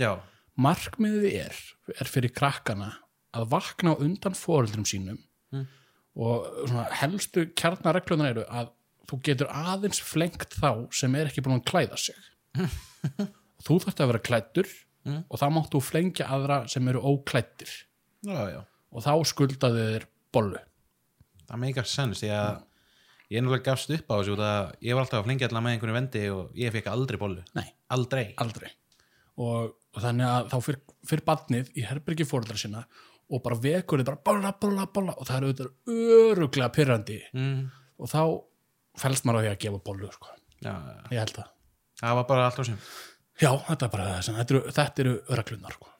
[0.00, 0.18] Já,
[0.60, 1.58] markmiðið er,
[2.00, 2.90] er fyrir krakkana
[3.36, 5.18] að vakna undan fóreldrum sínum
[5.52, 5.66] Mm.
[6.18, 6.46] og
[6.98, 8.72] helstu kjarnareglunar eru að
[9.06, 12.16] þú getur aðeins flengt þá sem er ekki búin að klæða sig.
[13.66, 14.72] Þú þarft að vera klæddur
[15.06, 15.20] Mm.
[15.30, 17.70] og þá máttu flengja aðra sem eru óklæddir.
[18.26, 18.60] Já, já.
[18.90, 20.58] Og þá skuldaðu þér bollu.
[21.46, 22.56] Það meikar sens því að
[23.32, 24.36] ég náttúrulega gafst upp á þessu
[24.86, 27.42] ég var alltaf að flengja allar með einhvern vendi og ég fekk aldrei bollu.
[27.58, 28.24] Nei, aldrei.
[28.42, 28.70] Aldrei.
[29.36, 32.84] Og, og þannig að þá fyrir, fyrir badnið í herbyrgi fóreldra sinna
[33.26, 37.58] og bara vekur þið bara bolla, bolla, bolla og það eru auðvitað öruglega pyrrandi mm.
[37.98, 38.22] og þá
[39.02, 40.32] fælst maður á því að gefa bollu sko.
[40.62, 40.72] já.
[41.10, 41.52] ég held það.
[42.00, 42.78] Það var bara alltaf sem
[43.42, 45.92] já, þetta er bara þess þetta þetta eru öraglunar sko.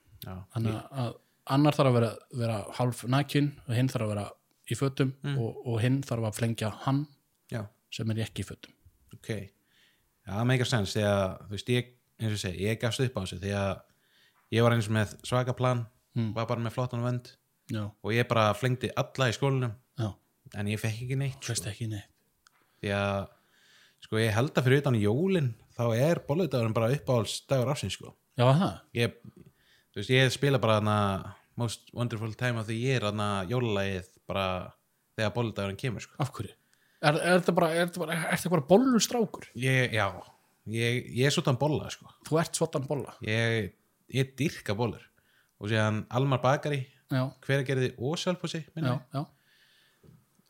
[0.55, 1.13] þannig að
[1.57, 4.27] annar þarf að vera, vera hálf nækin og hinn þarf að vera
[4.67, 7.05] í fötum og, og hinn þarf að flengja hann
[7.93, 8.73] sem er ekki fötum.
[9.15, 9.29] Ok.
[10.27, 13.01] Já, það meikar sens því að þú veist, ég, eins og ég segi, ég gafst
[13.05, 13.75] upp á þessu því að
[14.57, 16.31] ég var eins með svaka plan Mm.
[16.33, 17.27] var bara með flottan vend
[17.69, 20.07] já, og ég bara flengdi alla í skólinum já,
[20.57, 22.09] en ég fekk ekki neitt veist ekki neitt.
[22.81, 23.27] Því að
[24.01, 28.15] sko ég held að fyrir utan jólin þá er bolludagurinn bara uppáhalds dagur ásins sko.
[28.33, 29.19] Já, það, ég,
[29.93, 30.97] þú veist, ég spila bara hana
[31.61, 34.73] most wonderful time of the year hana jólalagið bara
[35.19, 36.17] þegar bolludagurinn kemur sko.
[36.17, 36.56] Af hverju
[37.03, 39.49] er, er þetta bara, er þetta bara, er þetta bara bollustrákur?
[39.61, 40.07] Ég, já,
[40.73, 42.11] ég, ég er svona bolla sko.
[42.29, 43.17] Þú ert svotan bolla.
[43.27, 43.73] Ég,
[44.15, 45.05] ég dyrka bollur.
[45.61, 48.91] Og síðan Almar Bakari hver að gerði minni?
[48.91, 49.23] Já, já,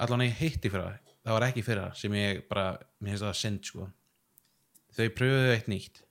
[0.03, 2.67] allan ég heitti fyrir það það var ekki fyrir það sem ég bara
[3.03, 3.89] mér finnst það synd sko.
[4.97, 6.03] Þau pröfuðu eitt nýtt.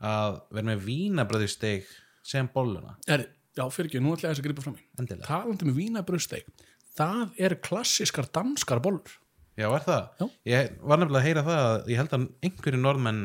[0.00, 1.90] Að vera með vínabröðusteg
[2.26, 2.96] sem bolluna.
[3.12, 4.86] Er, já fyrir ekki, nú ætla ég þess að grípa fram í.
[4.98, 6.48] Endilega, talandi með vínabröðsteik
[6.96, 9.18] það er klassískar danskar bollur
[9.60, 10.02] já er það?
[10.20, 10.26] Já.
[10.54, 13.20] ég var nefnilega að heyra það að ég held að einhverju norðmenn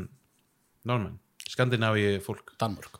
[0.85, 1.17] norðmenn,
[1.49, 2.99] skandinavíu fólk Danmörk.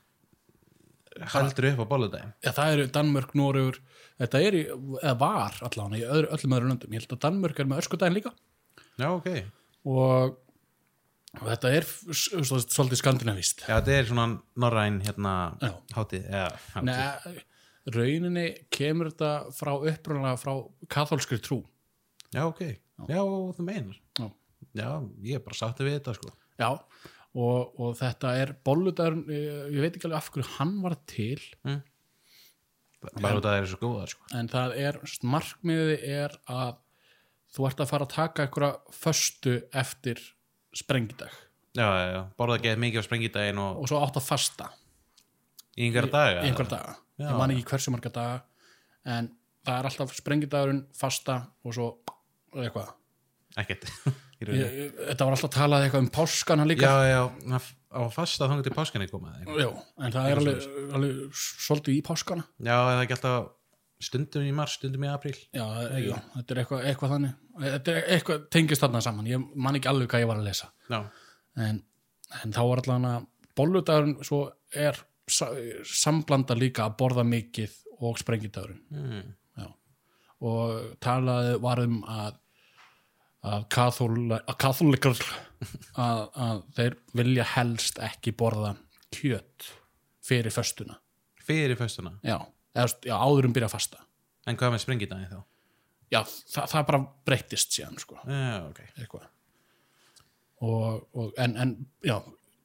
[1.32, 3.78] heldur upp á bolludaginn Já, það eru Danmörk, Noregur
[4.20, 4.64] þetta er í,
[5.02, 8.18] eða var allan í öðru, öllum öðru löndum, ég held að Danmörk er með öskudaginn
[8.18, 8.32] líka.
[9.00, 9.28] Já ok,
[9.92, 10.38] og,
[11.42, 14.28] og þetta er s- s- svolítið skandinavíst já þetta er svona
[14.64, 15.72] norræn hérna Já.
[15.98, 16.46] hátíð ja,
[16.76, 16.90] hátíð.
[16.92, 17.44] Nei,
[17.96, 20.54] rauninni kemur þetta frá upprunalega frá
[20.90, 21.60] katholskri trú.
[22.34, 22.62] Já ok,
[23.00, 23.22] já.
[23.58, 24.00] Þú meinar.
[24.20, 24.30] Já.
[24.80, 24.90] já,
[25.28, 26.32] ég er bara sátti við þetta sko.
[26.62, 26.70] Já,
[27.36, 31.40] og, og þetta er bolludagur, ég, ég veit ekki alveg af hverju hann var til
[33.22, 34.28] bara út að það er svo góða sko.
[34.34, 35.00] en það er,
[35.36, 36.80] markmiðið er að
[37.56, 40.22] þú ert að fara að taka einhverja föstu eftir
[40.76, 41.36] sprengidag.
[41.76, 44.70] Já, já, já, borða ekki mikið á sprengidaginn og og svo átt að fasta.
[45.76, 47.28] Í einhverja daga í einhver daga, Já.
[47.30, 48.38] ég man ekki hversu marga daga
[49.06, 49.30] en
[49.66, 51.90] það er alltaf sprengidagurinn fasta og svo
[52.64, 52.94] eitthvað.
[53.62, 53.90] Ekkert.
[54.46, 56.90] Þetta var alltaf að talað eitthvað um páskana líka.
[56.92, 59.70] Já, já, það- á fasta þannig til páskanni komað Já,
[60.04, 60.66] en það er alveg,
[60.98, 62.44] alveg svolítið í páskana.
[62.60, 63.46] Já, eða ekki alltaf
[64.04, 65.36] stundum í mars, stundum í apríl.
[65.56, 65.64] Já,
[66.04, 67.38] já þetta er eitthvað, eitthvað þannig.
[67.64, 69.30] Þetta er eitthvað tengist þarna saman.
[69.32, 70.70] Ég man ekki alveg hvað ég var að lesa.
[71.56, 71.82] En,
[72.42, 74.42] en þá var allan að bolludagurinn svo
[74.76, 75.00] er
[75.32, 75.50] sa,
[75.88, 79.70] samblanda líka að borða mikið og sprengidagurinn mm.
[80.44, 82.42] og talaði var um að
[83.46, 83.66] að
[84.62, 85.24] katholikar
[86.02, 88.76] að, að þeir vilja helst ekki borða
[89.16, 89.72] kjöt
[90.26, 91.00] fyrir föstuna.
[91.46, 92.40] Fyrir festuna já,
[92.74, 94.06] eða, já áður um byrja að fasta.
[94.46, 95.44] En hvað með sprengidaginn þá?
[96.14, 98.82] já, það, það bara breyttist síðan sko, já, ok.
[99.02, 99.28] Eitthvað.
[100.66, 102.18] Og, og, en, en já,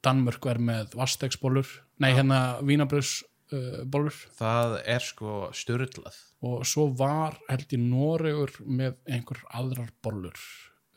[0.05, 1.69] Danmörk er með vastegsbólur
[2.01, 3.19] nei hérna vínabröðs
[3.53, 4.07] uh,
[4.39, 6.17] það er sko styrlað
[6.47, 10.39] og svo var held ég Noregur með einhver aðrar bólur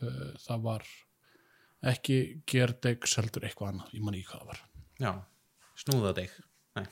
[0.03, 0.87] uh, það var
[1.95, 4.61] ekki gerdegs heldur eitthvað annað, ég man ekki hvað það var.
[5.05, 5.11] Já,
[5.85, 6.37] snúða deg
[6.75, 6.87] Nei.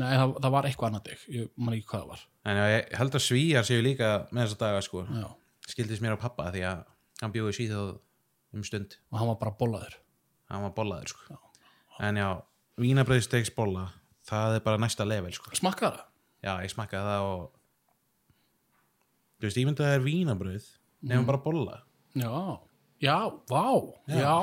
[0.00, 2.26] nei það, það var eitthvað annað deg, ég man ekki hvað það var.
[2.50, 5.02] En já, ég held að svíjar séu líka með þessa daga sko.
[5.10, 5.26] Já,
[5.74, 6.84] skildist mér á pappa því að
[7.20, 7.98] hann bjóði síðan
[8.56, 8.96] um stund.
[9.10, 9.98] Og hann var bara bólaður
[10.50, 11.38] hann var bollaður sko.
[12.02, 12.28] En já,
[12.80, 13.88] vínabröðstegs bolla
[14.26, 15.52] það er bara næsta level sko.
[15.58, 16.06] Smakkaði það?
[16.40, 17.42] já, ég smakkaði það og
[19.40, 20.68] þú veist, ég myndi að það er vínabröð
[21.00, 21.76] nefnum bara bolla
[22.14, 22.58] já,
[23.00, 23.16] já,
[23.50, 23.64] vá.
[24.08, 24.34] Já, já,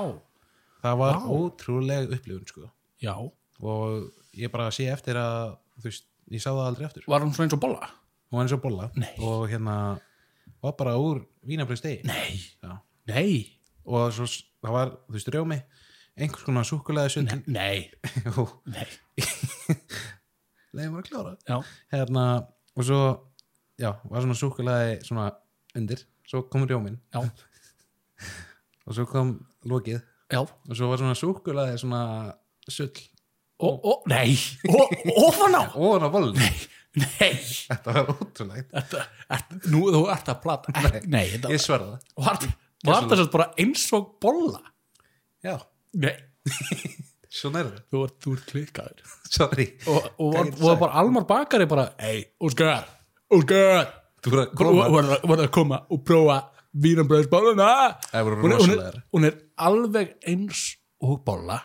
[0.83, 1.27] það var Vá.
[1.37, 2.69] ótrúleg upplifun sko.
[3.01, 3.13] Já.
[3.61, 7.33] og ég bara sé eftir að þú veist, ég sá það aldrei eftir var hann
[7.33, 7.87] svona eins og bóla?
[8.29, 8.89] hún var eins og bolla.
[8.95, 9.13] Nei.
[9.19, 9.75] og hérna
[10.61, 12.77] var bara úr vínabröðstegi nei, Já.
[13.07, 13.53] nei.
[13.87, 15.57] Og svo það var, þú veist, rjómi
[16.17, 17.89] einhvers konar súkulega sund nei,
[18.37, 18.87] og nei.
[20.75, 21.31] Leiðum var að klára.
[21.47, 21.57] Já,
[21.93, 22.23] hérna,
[22.77, 22.99] og svo
[23.79, 25.27] já, var svona súkulega svona
[25.77, 27.21] undir, svo kom rjómin já,
[28.87, 29.35] og svo kom
[29.67, 30.01] lokið.
[30.31, 30.41] Já.
[30.43, 32.01] Og svo var svona súkulega svona
[32.67, 33.05] sull.
[33.57, 34.35] Og, og, nei,
[34.69, 34.91] og,
[35.23, 35.63] ofan á.
[35.73, 36.37] Og hann á bollin
[36.97, 38.69] nei, þetta var ótrúlegt.
[38.73, 40.73] Þetta, þetta, nú þú ert að plata.
[40.77, 42.47] Nei, nei þetta ég sverða var,
[42.85, 44.61] var þetta svo bara eins og bolla?
[45.45, 45.55] Já,
[46.01, 46.15] nei,
[47.31, 51.01] svona er það þú ert, þú ert klikkaður sorry, og, og, var, og var bara
[51.03, 52.87] Almar Bakari bara, ei, Óskar
[53.33, 53.89] Óskar,
[54.23, 55.17] þú voru að koma.
[55.27, 56.37] það að koma og prófa
[56.73, 57.69] vínambröðsbóluna
[58.09, 60.63] Það voru hún, hún, hún er alveg eins
[61.03, 61.61] og bolla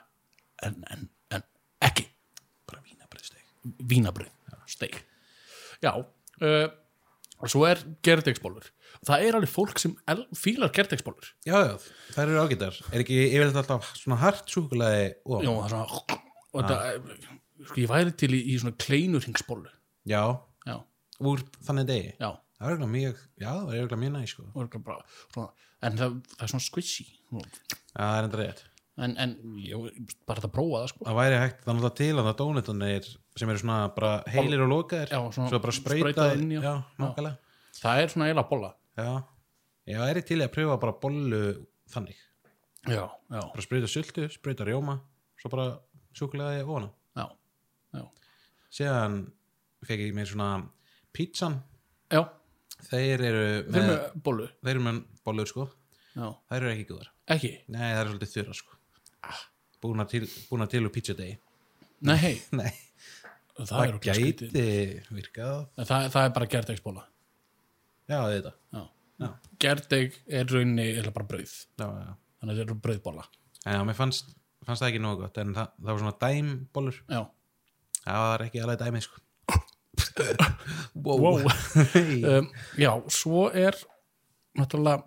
[0.62, 1.46] en, en, en
[1.82, 2.06] ekki
[2.68, 3.42] bara vínabröðsteg
[3.90, 4.30] vínabröð,
[4.70, 5.00] steik.
[5.82, 6.68] Já, uh,
[7.42, 8.68] og svo er gerdegsbólur
[9.02, 9.94] það er alveg fólk sem
[10.38, 11.74] fílar gerdegsbólur já, já,
[12.14, 15.42] þær eru ágættar er ekki yfirleitt alltaf svona hart súkulega og?
[15.42, 16.20] Já, það er svona
[16.52, 16.78] og þetta,
[17.66, 19.72] sko, ég væri til í, í svona kleinurhingsbólu
[20.12, 20.22] já,
[20.68, 20.76] já,
[21.32, 22.14] úr þannig degi?
[22.22, 22.30] Já
[22.62, 25.46] það er eiginlega mjög, já, það er eiginlega mjög næ sko.
[25.82, 27.06] en það, það er svona squishy.
[27.32, 27.42] Já,
[27.96, 28.62] það er enda rétt.
[29.02, 29.90] En, en ég,
[30.28, 31.06] bara þetta að prófa það sko.
[31.08, 34.64] það væri hægt, það er náttúrulega til að það dónutunir sem eru svona bara heilir
[34.66, 35.76] og lokaðir svo bara
[37.02, 37.36] nákvæmlega.
[37.82, 38.74] Það er svona eiginlega bolla.
[39.00, 39.12] Já,
[39.88, 41.42] ég væri til að pröfa bara bollu
[41.92, 42.18] þannig,
[42.88, 44.98] já, já, bara sprauta sultu, sprauta rjóma
[45.40, 45.66] svo bara
[46.16, 47.26] súkulega ofana já,
[47.96, 48.04] já,
[48.70, 49.18] síðan
[49.86, 50.50] fekk ég mér svona
[51.16, 51.58] pítsan,
[52.12, 52.22] já
[52.88, 54.48] þeir eru með, með bollu.
[54.62, 55.66] þeir eru með bollur sko.
[56.12, 58.78] Já, þær eru ekki góðar, ekki, nei það eru svolítið þurra sko.
[59.82, 61.38] Búna til, búna til úr pizzadegi
[62.06, 62.68] nei, hei nei,
[63.56, 64.52] það, það, er okkur skrítið.
[64.52, 65.62] gæti virkað.
[65.80, 67.06] Það, það er bara gerdegsbóla
[68.10, 68.82] já, þetta já.
[69.22, 69.28] Já.
[69.62, 71.56] gerdeg er raunni eða bara brauð.
[71.78, 73.26] Þannig að það eru brauðbóla
[73.62, 74.34] já, mér fannst,
[74.66, 77.02] fannst það ekki nógu gott en það, það var svona dæmbollur.
[77.08, 77.20] Já,
[78.02, 79.22] það var ekki alveg dæmið sko
[80.94, 81.40] wow.
[82.30, 83.76] um, já, svo er
[84.58, 85.02] náttúrulega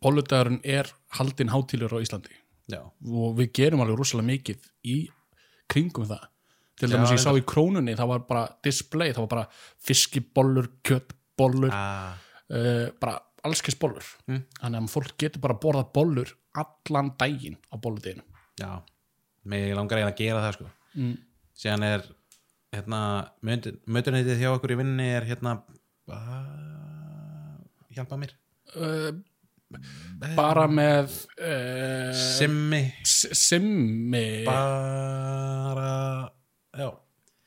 [0.00, 2.34] bóludagurinn er haldin hátílur á Íslandi.
[2.70, 4.98] Já, og við gerum alveg rosalega mikið í
[5.70, 6.28] kringum það.
[6.80, 9.48] Til dæmis ég sá í krónunni það var bara display, það var bara
[9.84, 12.14] fiskibollur, kjöttbollur ah,
[12.48, 14.06] uh, bara allskis bollur.
[14.28, 14.44] Mm.
[14.60, 18.24] þannig að fólk getur bara borðað bollur allan daginn á bolludeginu
[18.60, 18.80] já.
[19.48, 20.70] Mig langar eiginlega að gera það sko.
[20.96, 21.14] Mm.
[21.56, 22.08] síðan er
[22.74, 23.00] hérna,
[23.90, 25.58] mötuneytið hjá okkur í vinninni er hérna
[27.94, 28.34] hjálpa mér.
[28.70, 29.10] Uh,
[30.38, 32.82] bara með uh, simmi.
[33.06, 34.24] Simmi.
[34.46, 36.30] Bara
[36.78, 36.88] já,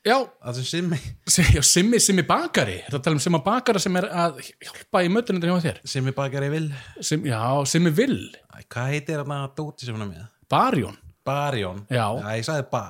[0.04, 0.18] já,
[0.60, 0.98] simmi.
[1.28, 2.82] Si- já, simmi, simmi bakari.
[2.86, 5.80] Þetta tala um simma bakara sem er að hjálpa í mötunni hjá þér?
[5.88, 6.68] Simmi bakari vil
[7.00, 8.20] Sim, já, simmi vill,
[8.52, 10.28] Æ, hvað heitir þarna dóti sem hún er með?
[10.52, 11.00] Barjón.
[11.24, 11.86] Barjón.
[11.88, 12.04] Já.
[12.36, 12.84] ég sagði ba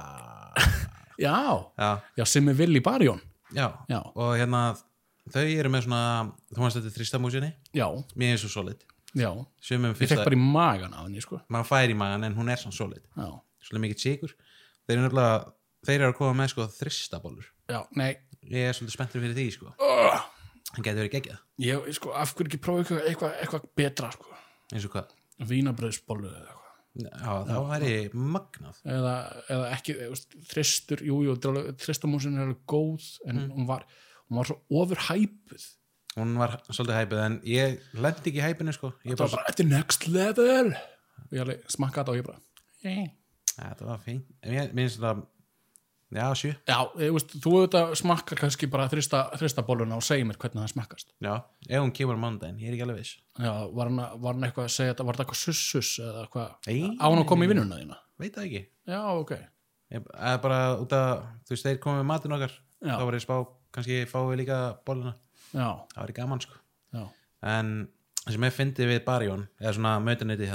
[1.21, 1.37] já,
[1.79, 3.21] já, já, simmi vill í barjón.
[3.55, 3.69] Já.
[3.89, 4.01] Já.
[4.01, 4.65] og hérna
[5.31, 6.03] þau eru með svona
[6.51, 7.87] þú veist þetta er þristamúsinni já,
[8.19, 8.83] mér er svo solid.
[9.15, 9.31] Já.
[9.63, 11.39] Sumum ég fekk fyrsta, bara í magan af henni sko.
[11.49, 13.05] maður fær í magan en hún er svona solid.
[13.15, 13.29] Já,
[13.63, 14.35] svolítið mikið sigur
[14.85, 15.37] þeir eru nefnilega,
[15.87, 18.11] þeir eru að koma með sko þristabólur já, nei.
[18.45, 19.71] Ég er svolítið spenntur fyrir því sko.
[19.81, 20.19] Uh,
[20.75, 24.35] hann getur verið geggjað, ég, sko, af hverju ekki prófa eitthvað, eitthvað, eitthvað betra sko.
[24.75, 25.15] eins og hvað?
[25.49, 26.64] Vínabröðsbollu eða eitthvað
[26.95, 28.81] já, það væri magnað.
[28.97, 29.15] Eða,
[29.51, 29.97] eða ekki,
[30.51, 33.87] þristur jú, jú, þetta alveg- þristamúsin er alveg góð en hún, var,
[34.29, 35.67] hún var svo ofurhæpuð.
[36.15, 38.93] Hún var svolítið hæpið en ég lendi ekki í hæpinu sko.
[39.03, 40.75] Ég það var bara, þetta er next level.
[41.25, 42.43] Og ég alveg smakkaði og ég bara
[42.85, 43.07] eh.
[43.57, 45.25] ja, þetta var fín en ég minnst þetta
[46.13, 46.53] já, sjö.
[46.69, 51.15] Já, veist, þú auðvitað smakkar kannski bara þrista, bóluna og segir mér hvernig það smakkast.
[51.25, 51.33] Já,
[51.69, 53.17] ef hún kemur á mánudaginn, ég er ekki alveg viss.
[53.41, 56.49] Já, var hann, var hann eitthvað að segja þetta, var þetta eitthvað sussus eða eitthvað,
[57.01, 57.99] á hann að koma í vinnuna þína?
[58.21, 58.63] Veit það ekki.
[58.93, 59.35] Já, ok.
[59.95, 62.95] Ég, eða bara út að, þú veist, þeir komið með matinn okkar Já.
[62.99, 63.35] þá var ég spá,
[63.75, 65.15] kannski fáum við líka bóluna,
[65.55, 66.61] Já, það var gaman sko.
[66.95, 67.05] Já,
[67.55, 67.75] en
[68.25, 70.49] það sem ég fyndi við Barjón eða svona mötuniti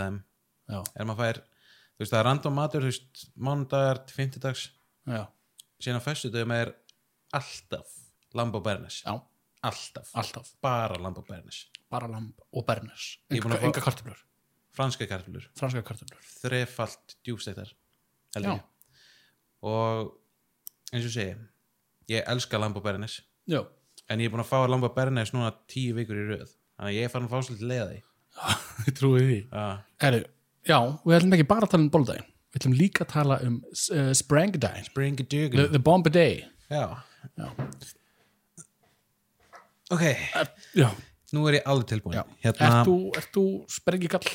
[5.80, 6.72] síðan á föstudöfum er
[7.36, 7.92] alltaf
[8.38, 9.14] lamb og bernes já,
[9.66, 10.52] alltaf, alltaf.
[10.64, 14.20] Bara lamb og bernes bara lamb og bernes Ég er búin að fá- enga kartöflur,
[14.78, 16.22] franska kartöflur, franska kartöflur.
[16.44, 17.72] Þrefalt djúfstektar
[18.36, 18.54] held Já.
[18.54, 18.64] ég.
[19.66, 20.14] Og
[20.94, 21.34] eins og segi
[22.14, 23.64] ég elska lamb og bernes Já,
[24.10, 26.52] en ég er búin að fá lamb og bernes núna tíu vikur í röð.
[26.80, 28.02] Þannig að ég er farin að fá svolítið leiða því.
[28.88, 29.38] Ég trúi því.
[30.00, 30.20] Heru,
[30.70, 33.60] Já, við ætlum ekki bara að tala um bóldaginn við ætlum líka að tala um
[33.94, 37.04] uh, bring a the, the Bombarday já.
[37.38, 37.48] Já.
[39.94, 40.04] ok,
[40.78, 40.90] Já,
[41.36, 44.30] nú er ég alveg tilbúin hérna Ert þú, ert þú sprengikall?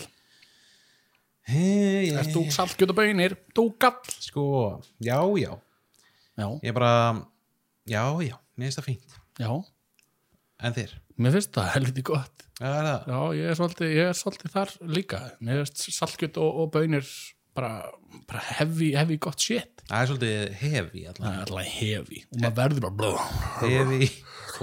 [1.51, 3.37] hey, Ert þú saltkjötaböginir?
[3.57, 4.01] Þú gall?
[4.23, 4.45] sko,
[5.03, 5.53] já, já.
[6.35, 6.95] Já, ég er bara,
[7.87, 8.37] já, já.
[8.59, 9.51] Mér finnst það fínt, já,
[10.63, 10.95] en þér?
[11.15, 12.45] Mér finnst það helviti gott.
[12.59, 15.21] Já, er Já, ég er svolítið, ég er svolítið þar líka.
[15.43, 17.07] Mér finnst saltkjöt og, og bönir
[17.57, 17.73] bara,
[18.29, 19.83] bara heavy, heavy gott shit.
[19.85, 22.23] Það er svolítið hefi Það allan, er alltaf heavy.
[22.31, 23.13] Og maður verður bara blá.
[23.63, 24.11] Hefi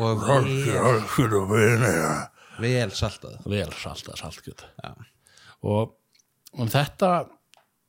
[0.02, 0.22] og
[1.52, 1.74] vel,
[2.62, 3.40] vel saltað.
[3.52, 4.66] Vel saltað saltkjöt.
[5.68, 5.96] Og,
[6.58, 7.12] og þetta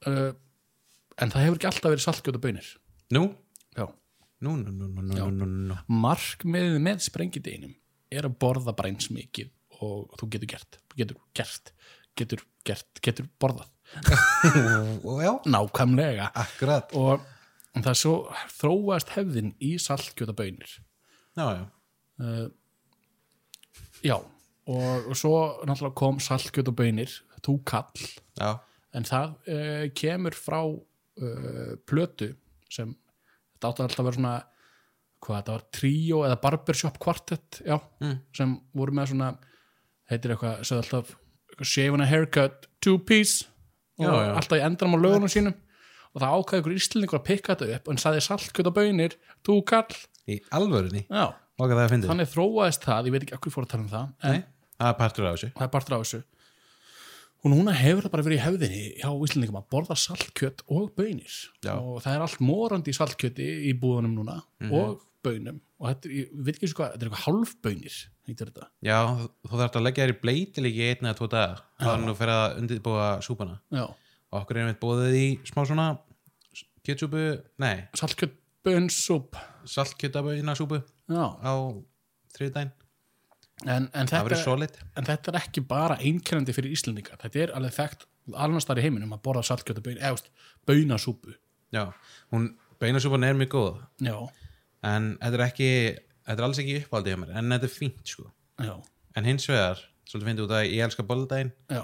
[0.09, 0.33] uh,
[1.23, 2.69] en það hefur ekki alltaf verið saltkjöt og bönir
[3.12, 3.25] nú,
[3.77, 3.87] Já,
[4.45, 5.79] nú, nú, nú, nú, nú, nú, nú.
[5.88, 7.75] markmiðið með sprengideginum
[8.12, 10.79] er að borða bara eins mikið og þú getur gert.
[10.99, 11.73] Getur gert,
[12.19, 13.72] getur gert getur borðað,
[15.23, 16.31] já, nákvæmlega.
[16.35, 16.93] Akkurat.
[16.97, 17.21] Og
[17.75, 18.15] það er svo
[18.53, 20.75] þróast hefðin í saltkjötabönir
[21.39, 21.63] já, já,
[22.21, 22.49] uh,
[24.05, 28.03] já og, og svo náttúrulega kom saltkjötabönir þú kall
[28.37, 28.51] já,
[28.93, 32.35] en það uh, kemur frá uh, plötu
[32.69, 32.93] sem
[33.57, 34.35] þetta átti alltaf að vera svona
[35.23, 38.19] hvað þetta var, tríó eða barbershop kvartett já, Mm.
[38.37, 39.33] sem voru með svona
[40.11, 41.17] heitir eitthvað, sagði alltaf
[41.63, 43.47] shave and a haircut, two piece
[44.09, 44.33] og Já, já.
[44.41, 45.55] alltaf í endranum á lögunum sínum.
[46.12, 49.15] Og það ákvæði ykkur íslendingur að pikka þetta upp hann sagði saltkjöt og bönir,
[49.47, 49.97] þú kall
[50.29, 51.07] í alvörunni?
[51.09, 51.25] Já,
[52.12, 54.43] þannig þróaðist það, ég veit ekki akkur fór að tala um það en
[54.77, 55.51] það er partur af þessu.
[55.73, 56.23] Partur af þessu.
[57.43, 61.33] Og núna hefur það bara verið í hefðinni hjá Íslandingum að borða saltkjöt og bönir.
[61.65, 61.73] Já.
[61.75, 64.37] og það er allt morandi saltkjöti í búðunum núna
[64.71, 65.59] og bönum.
[65.83, 67.97] Og þetta ég veit ekki eins og hvað, þetta er eitthvað hálfbönir
[68.29, 68.99] heitir þetta, já,
[69.49, 71.57] þú þarfst að leggja þér í bleitilíki einn eða tvo daga.
[71.83, 73.57] Þá er nú fyrir að undirbúa súpuna.
[73.75, 73.85] Já,
[74.33, 75.89] og okkur erum við bóðið í smá svona
[76.87, 77.25] kjötsúpu,
[77.63, 80.81] nei, saltkjöt bönsúp saltkjötaböina súpu
[81.11, 81.53] já, á
[82.35, 82.73] þriðdæn,
[83.67, 88.09] en, en, en þetta er ekki bara einkennandi fyrir Íslandingar, þetta er alveg þekkt
[88.39, 90.23] alveg starf í heiminum að borða saltkjöt og bön eða
[90.67, 91.35] bönasúpu
[91.75, 91.89] já,
[92.31, 93.83] hún, beinasúpan er mjög góð.
[94.03, 94.17] Já,
[94.87, 95.71] en þetta er ekki
[96.27, 98.29] þetta er alls ekki uppáldið hjá mér, en þetta er fínt sko.
[98.63, 98.75] Já,
[99.19, 101.83] en hins vegar, svolítið fyndið út að ég elska boldaginn já.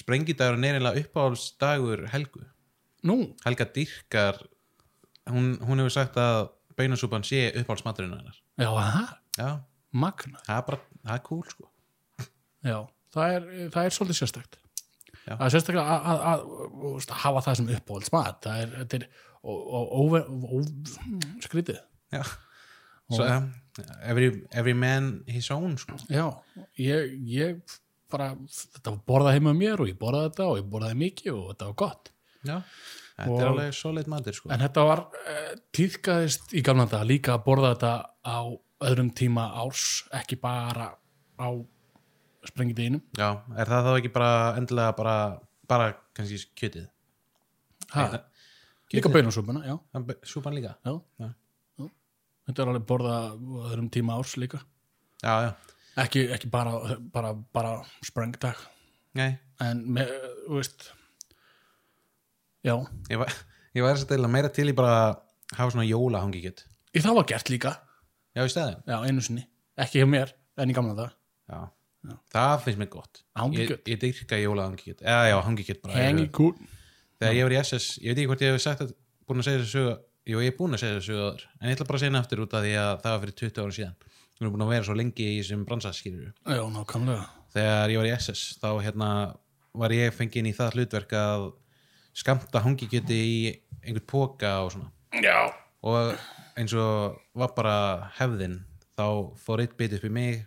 [0.00, 2.44] Sprengidagur er neyrilega uppáhaldsdagur Helgu.
[3.08, 4.36] Nú, Helga dyrkar
[5.30, 8.36] hún, hún hefur sagt að beinasúpan sé uppáhaldsmaturinn hennar.
[8.60, 9.48] Já, það, já,
[9.92, 11.70] magna það er bara, það er cool sko.
[12.70, 12.76] Já,
[13.16, 14.60] það er, það er svolítið sérstakt.
[15.26, 15.34] Já.
[15.36, 18.70] það er sérstaklega að, að, að, að, að hafa það sem uppáhalds mat það er,
[18.78, 19.08] þetta er
[19.40, 21.82] ó- ó- óve- ó- skrítið.
[22.14, 22.22] Já
[23.16, 23.50] so, um,
[24.02, 25.98] every, every man his own sko.
[26.10, 26.26] Já,
[26.80, 27.78] ég, ég
[28.10, 31.44] bara, þetta var borðað heima mér og ég borðaði þetta og ég borðaði mikið og
[31.52, 32.12] þetta var gott.
[32.40, 32.56] Já,
[33.16, 34.52] þetta Og- er alveg solid matur sko.
[34.54, 37.92] En þetta var uh, tíðkaðist í gamla þetta líka að borða þetta
[38.26, 38.40] á
[38.90, 39.84] öðrum tíma árs
[40.16, 40.88] ekki bara
[41.40, 41.48] á
[42.48, 43.02] sprengideginum.
[43.18, 45.16] Já, er það þá ekki bara endilega bara,
[45.68, 46.88] bara kannski kjötið?
[47.90, 48.20] Nei,
[48.94, 49.74] líka já,
[50.24, 50.76] súpan líka?
[50.86, 50.94] Já.
[51.20, 51.28] Já.
[52.50, 53.30] Já þetta er alveg borðað á
[53.70, 54.60] öðrum tíma árs líka.
[55.22, 55.50] Já, já,
[56.02, 56.72] ekki, ekki bara,
[57.12, 57.72] bara, bara
[58.06, 58.58] sprengdag
[59.60, 60.10] en með,
[60.46, 60.86] þú veist
[62.64, 62.74] já,
[63.10, 63.34] ég var,
[63.76, 64.94] ég var þess að deila meira til í bara
[65.52, 66.64] hafa svona jóla hangi kjött
[66.96, 67.74] ég það var gert líka.
[68.34, 69.44] Já, í stæðin já, einu sinni,
[69.78, 71.14] ekki hjá mér en í gamla það,
[71.50, 71.60] já.
[72.32, 73.22] það finnst mér gott.
[73.58, 76.08] Ég, ég dyrka jóla hangi kjött eða já, hangi kjött bara
[77.20, 78.94] þegar ég var í SS, ég veit ekki hvort ég hef sagt að
[79.28, 79.96] búin að segja þessu sögu,
[80.28, 82.10] jú ég er búin að segja þessu sögu áður, en ég ætla bara að segja
[82.10, 83.96] henni aftur út af því að það var fyrir 20 ára síðan.
[84.40, 87.24] Við erum búin að vera svo lengi í þessum bransaskýrur já, nákvæmlega.
[87.54, 89.10] Þegar ég var í SS þá hérna
[89.80, 91.46] var ég fengið inn í það hlutverk að
[92.20, 93.40] skamta hangikjöti í
[93.84, 94.90] einhvern póka og svona.
[95.20, 95.50] Já,
[95.86, 96.14] og
[96.58, 97.76] eins og var bara
[98.18, 98.60] hefðin
[98.98, 99.06] þá
[99.40, 100.42] fór eitt biti upp í mig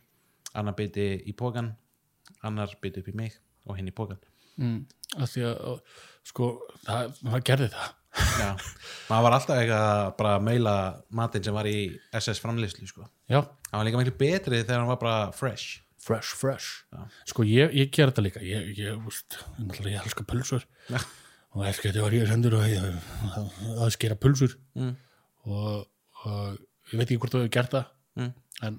[0.58, 1.72] annar biti í pókan
[2.46, 4.22] annar biti upp í mig og hinn í pókan
[4.60, 4.80] mm,
[5.18, 5.80] af því að
[6.28, 6.50] sko,
[6.86, 8.50] það, það gerði það já,
[9.10, 10.76] maður var alltaf eitthvað að meila
[11.10, 11.78] matinn sem var í
[12.20, 13.08] SS framleyslu sko.
[13.32, 17.06] já, hann var líka miklu betri þegar hann var bara fresh fresh, fresh Já.
[17.32, 21.00] sko, ég, ég ger þetta líka ég, ég, úst, ég, ég elska pulsur Já.
[21.56, 22.86] og elska þetta var ég sendur ég,
[23.32, 23.50] að,
[23.88, 24.94] að skera pulsur mm.
[25.48, 25.86] og,
[26.28, 26.60] og
[26.92, 28.28] ég veit ekki hvort þú hefur gert það Mm.
[28.62, 28.76] en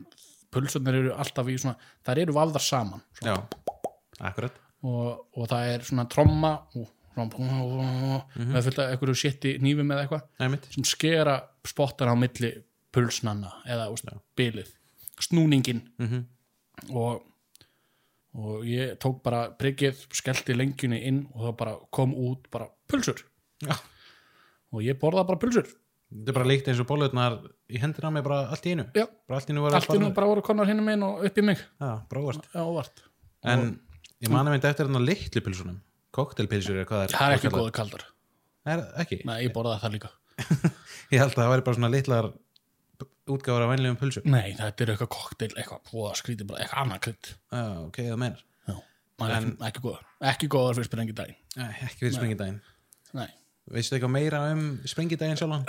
[0.54, 1.74] pulsurnar eru alltaf í svona
[2.06, 3.80] þær eru vafðar saman svona, já,
[4.28, 6.92] akkurat og, og það er svona tromma og
[8.36, 10.24] með fullt af einhverju sétti nýfum eða eitthvað.
[10.74, 11.36] Sem skera
[11.66, 12.52] spottar á milli
[12.94, 14.70] pulsnanna eða úst, bilið.
[15.22, 16.24] Snúningin Mm
[16.90, 17.22] og,
[18.34, 23.22] og ég tók bara priggið, skellti lengjunni inn og það bara kom út bara pulsur.
[23.62, 23.76] Já.
[24.74, 25.68] og ég borða bara pulsur.
[26.10, 27.38] Þetta er bara líkt eins og bólutnar
[27.70, 28.86] í hendina á mig bara allt í einu.
[28.94, 29.06] Já.
[29.06, 31.46] bara allt í einu var allt innum bara voru konar hinnum inn og upp í
[31.46, 31.62] mig.
[31.80, 33.04] Já, já, óvart.
[33.46, 33.66] En
[34.22, 35.80] ég mani myndi eftir þarna litlu pilsunum
[36.14, 38.06] koktelpilsur er hvað það er ekki góða kaldar
[38.64, 40.10] er, ekki, Nei, ég borðaði það líka.
[41.12, 42.30] Ég held að það væri bara svona litlar
[43.30, 44.26] útgáfur af venlegum pulsum.
[44.28, 47.30] Nei, þetta er eitthvað kokteil, eitthvað búða skrítið bara, eitthvað annað krydd.
[47.54, 48.76] Já, ok, það meinar Já,
[49.28, 52.60] er ekki, góðar Ekki góðar fyrir sprengi daginn Nei, ekki fyrir sprengidaginn.
[53.14, 53.28] Nei,
[53.76, 55.66] veistu eitthvað meira um sprengidaginn sjálfan?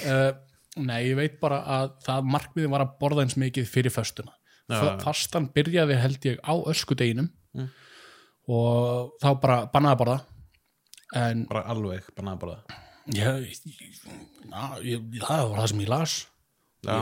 [0.00, 0.30] Uh,
[0.88, 4.34] nei ég veit bara að það markmiðin var að borða eins mikið fyrir föstuna.
[4.66, 4.94] Já, F já.
[5.04, 7.28] Fastan byrjaði held ég á öskudeginum.
[7.56, 7.68] Mm.
[8.48, 10.00] Og þá bara bannaði
[11.50, 12.80] bara alveg, bara að borða.
[13.14, 13.98] Ég, ég,
[14.50, 16.16] na, ég, það var það sem ég las.
[16.86, 16.96] Já,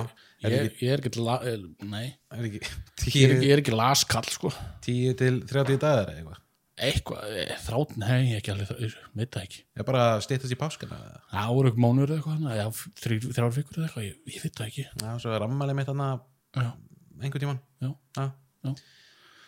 [0.44, 2.06] er ég, ekki, ég er ekki, la, eh, nei.
[2.32, 4.52] Er ekki ég er tíu, ekki, ég er ekki laskall sko.
[4.84, 6.40] tíu til 30 dagar eitthvað?
[6.84, 8.94] Eitthvað, eh, þrátt, nei, ekki alveg það,
[9.36, 9.60] það ekki.
[9.62, 12.70] Ég er bara stýttast í páskana það voru ekki mánuður eitthvað eða
[13.02, 14.86] þrjár þrjár vikur eða eitthvað, ég, veit það ekki.
[15.04, 15.92] Já, svo er ammælið mitt
[17.20, 17.60] einhvern tímann.
[17.84, 18.26] Já, já.
[18.64, 18.74] Já.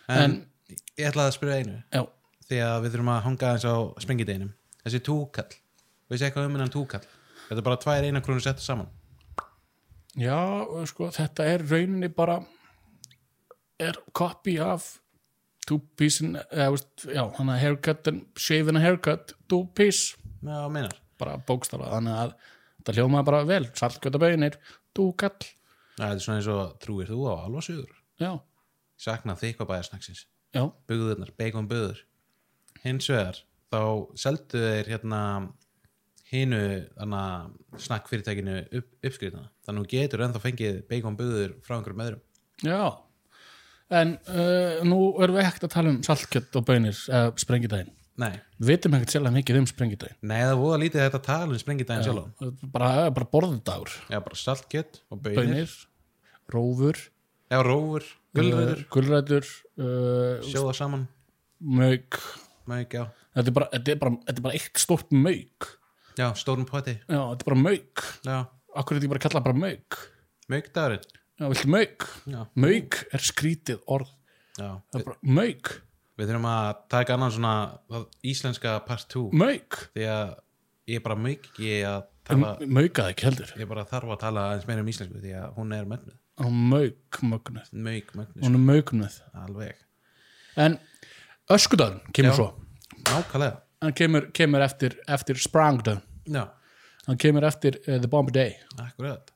[0.08, 0.38] en, En-
[0.70, 1.76] ég ætlaði að spyrja einu.
[1.94, 2.02] Já,
[2.48, 4.52] því að við þurfum að hanga eins á sprengideginum.
[4.82, 5.48] Þessi túkall,
[6.10, 7.02] veist eitthvað um hennan túkall?
[7.46, 8.90] Þetta er bara tvær eina krónu settu saman.
[10.16, 10.38] Já,
[10.88, 12.40] sko, þetta er rauninni bara
[13.82, 14.96] er copy af
[15.66, 19.66] two piece in, eða, veist, já, hann að haircut and shave and a haircut, two
[19.76, 20.16] piece.
[20.40, 20.94] Já, meinar.
[21.20, 22.34] Bara bókstala, þannig að
[22.86, 24.58] þetta hljómaði bara vel, saltkjöta bönir
[24.96, 25.36] túkall,
[25.96, 28.30] Já, þetta er svona eins og trúir þú á alvasugur já,
[29.00, 30.35] sakna þykvabæðarsnaksins já
[30.90, 32.02] bugðurnar, bacon bugður
[32.84, 33.38] hins vegar,
[33.72, 33.80] þá
[34.18, 35.20] seldu þeir hérna
[36.30, 36.60] hinu
[36.98, 42.02] þannig snakk fyrirtækinu upp, uppskrifna þannig að þú getur ennþá fengið bacon bugður frá einhverjum
[42.06, 42.22] öðrum.
[42.66, 42.80] Já,
[44.00, 47.92] en uh, nú erum við ekkert að tala um saltkjött og bönir eða sprengidaginn.
[48.18, 50.18] nei, Við vitum ekkert sérlega mikið um sprengidaginn.
[50.26, 53.92] nei það voða lítið þetta að tala um sprengidaginn sjálf Bara, bara borðdagur.
[54.10, 55.74] já, bara saltkjöt og Bönir,
[56.50, 56.96] rófur,
[57.52, 61.06] já, rófur, gulræður uh, gulrætur, uh, sjóða saman,
[61.60, 62.18] mög.
[62.66, 63.06] mög, já
[63.36, 65.66] Þetta er bara, þetta er bara, þetta er bara eitt stórt mög.
[66.16, 68.04] já, stórum poti, Já, þetta er bara mög.
[68.24, 68.38] já,
[68.76, 69.98] Akkur er þetta bara að kalla bara mög.
[70.52, 72.06] mögdagurinn Já, viltu mög?
[72.32, 74.08] já, Mög er skrítið orð.
[74.56, 75.72] já, Það er bara mög.
[76.16, 77.54] við þurfum að taka annan svona
[78.24, 79.76] íslenska part 2 Mög.
[79.94, 80.34] því að
[80.88, 83.52] ég er bara mög ekki að tala Mögað ekki heldur.
[83.60, 86.68] ég bara þarf að tala eins meira um íslensku því að hún er mögnuð, Hún
[86.68, 87.68] mög mögnuð.
[87.72, 89.20] mög mögnuð Hún er mögnuð.
[89.34, 89.76] alveg,
[90.56, 90.78] En
[91.50, 92.36] öskudagur kemur Já.
[92.36, 92.54] svo.
[93.04, 93.60] nákvæmlega.
[93.82, 96.48] Hann kemur, kemur eftir, eftir Sprangdön já,
[97.06, 98.56] hann kemur eftir uh, The Bomb Day.
[98.78, 99.30] Akkurat.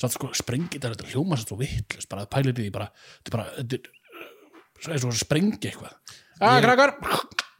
[0.00, 2.88] Satt sko sprengið þetta hljóma svo vittlust bara að pæla í því bara,
[3.24, 3.74] þetta er bara þetta
[4.88, 5.94] er eins og að sprengja eitthvað.
[6.40, 6.92] Að Ég- krakkar,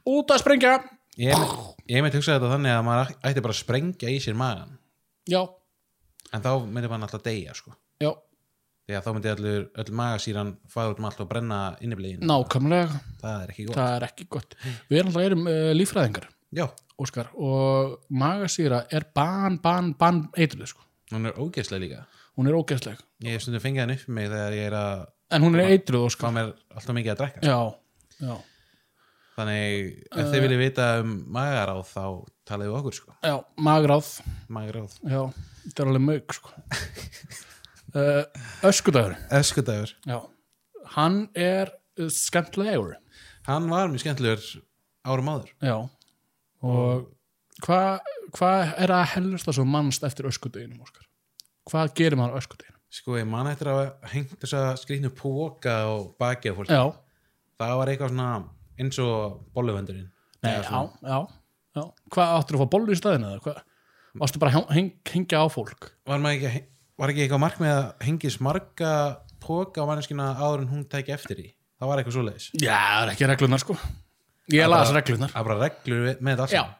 [0.08, 0.74] út að sprengja.
[1.20, 1.36] Ég
[1.88, 4.78] ég myndi hugsa þetta þannig að maður ætti bara að sprengja í sér magan
[5.28, 5.40] já,
[6.32, 7.72] en þá myndi maður alltaf deyja sko.
[8.00, 8.12] Já,
[8.90, 13.00] því að þá myndi allur, öll magasýran fæða út um allt og brenna inniblegin nákvæmlega.
[13.22, 13.80] Það er ekki gott.
[13.86, 14.56] Er ekki gott.
[14.90, 16.66] Við erum alltaf erum uh, líffræðingar já,
[17.00, 20.82] Óskar, og magasýra er ban, ban, ban eitruð sko.
[21.14, 22.02] hún er ógeðslega líka.
[22.38, 23.00] Hún er ógeðsleg.
[23.24, 26.08] Ég hef stundum fengið hann upp mig þegar ég er að en hún er eitruð,
[26.10, 26.34] Óskar.
[26.34, 27.40] mér alltaf mikið að drekka.
[27.46, 27.58] Já,
[28.26, 28.34] já,
[29.36, 32.04] þannig ef þið viljið vita um magaráð þá
[32.50, 33.14] talaðu okkur sko.
[33.22, 34.10] Já, magráð.
[34.50, 35.22] Magaráð Já,
[35.64, 36.54] þetta er alveg mög sko.
[37.94, 38.24] uh,
[38.70, 39.16] Öskudagur.
[39.30, 40.18] Öskudagur, Já,
[40.96, 42.96] hann er uh, skemmtilegur
[43.48, 44.62] hann var mjög skemmtilegur
[45.08, 45.52] árum áður.
[45.64, 45.76] Já.
[46.62, 47.06] Og
[47.64, 48.00] hvað
[48.36, 51.06] hva er að helst það sem mannst eftir öskudeginum Óskar?
[51.70, 52.76] Hvað gerir maður á öskudeginum?
[52.90, 53.80] sko ég man eftir að
[54.10, 56.82] hengt þess að skrýtnu póka á baki á fólk Já,
[57.60, 58.30] það var eitthvað svona
[58.82, 60.08] eins og bolluvendurinn
[60.42, 61.18] Nei, Eða já, svona- já,
[61.78, 61.84] já.
[62.10, 63.60] Hvað áttur að fá bollu í staðinu eða hvað?
[64.18, 65.90] varstu bara að heng, hengja á fólk?
[66.10, 66.64] Var, maður ekki,
[67.00, 68.92] var ekki eitthvað markmið að hengis marga
[69.40, 71.48] póka á manneskina áður en hún tæki eftir í
[71.80, 72.48] það var eitthvað svoleiðis.
[72.60, 73.76] Já, það er ekki reglunar sko.
[74.50, 76.76] Ég Það las reglunar það er bara reglur með já, saman.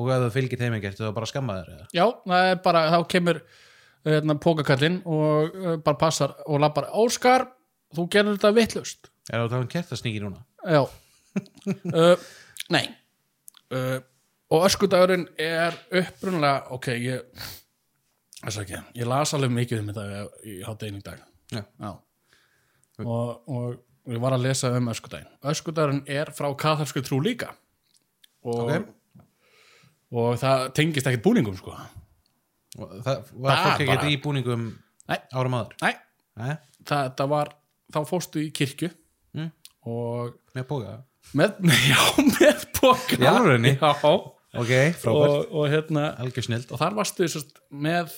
[0.00, 1.88] og ef þú fylgir þeim ekki eftir það bara skamma þér eða?
[1.94, 3.40] já, það er bara þá kemur
[4.08, 7.46] hérna, pókakallinn og uh, bara passar og lappar Óskar,
[7.94, 10.42] þú gerður þetta vittlust er það að tala um kertasníki núna?
[10.64, 10.82] Já.
[11.92, 12.24] Uh,
[12.74, 12.84] nei.
[13.72, 13.98] Uh,
[14.52, 17.44] og öskudagurinn er upprunlega ok, ég
[18.44, 20.04] ekki, ég las alveg mikið um þetta
[20.44, 21.22] í háttegin í dag.
[21.54, 21.90] Já.
[23.04, 25.30] Og, og ég var að lesa um öskudaginn.
[25.50, 27.52] Öskudagurinn er frá kathalsku trú líka.
[28.44, 28.88] Og, Ok.
[30.12, 31.72] og það tengist ekkert búningum sko.
[32.78, 34.68] Og það var fólk ekkert í búningum
[35.08, 35.18] Nei.
[35.32, 35.74] árum áður?
[35.82, 35.94] Nei,
[36.36, 37.50] Nei, það, það var
[37.94, 38.90] þá fórstu í kirkju.
[39.34, 39.50] Mm.
[39.90, 40.92] og með póka
[41.38, 41.56] með,
[41.88, 42.60] já, með
[43.18, 43.72] Í alvörunni?
[43.80, 43.88] já,
[44.54, 44.70] ok,
[45.00, 47.26] frábært, og, og hérna algjör snild og þar varstu
[47.72, 48.12] með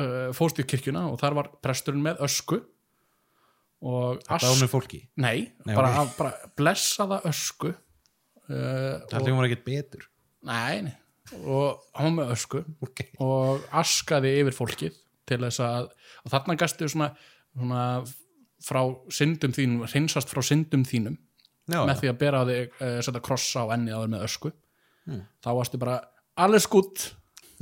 [0.00, 2.60] uh, fórstu í kirkjuna og þar var presturinn með ösku
[3.86, 5.02] og var fólki?
[5.20, 10.06] Nei, Nei, bara, að, bara blessaða ösku uh, það hljómar ekkert betur.
[10.46, 10.94] Nei,
[11.42, 15.90] og hann var með ösku ok, og askaði yfir fólkið til þess að
[16.22, 17.10] og þarna gastu svona,
[17.52, 17.84] svona
[18.66, 18.80] frá
[19.12, 21.18] syndum þínum, hreinsast frá syndum þínum
[21.66, 24.54] já, með því að bera þig uh, setja krossa á enni áður með ösku.
[25.06, 25.22] Hmm.
[25.38, 26.00] þá varstu bara
[26.42, 27.02] alveg skutt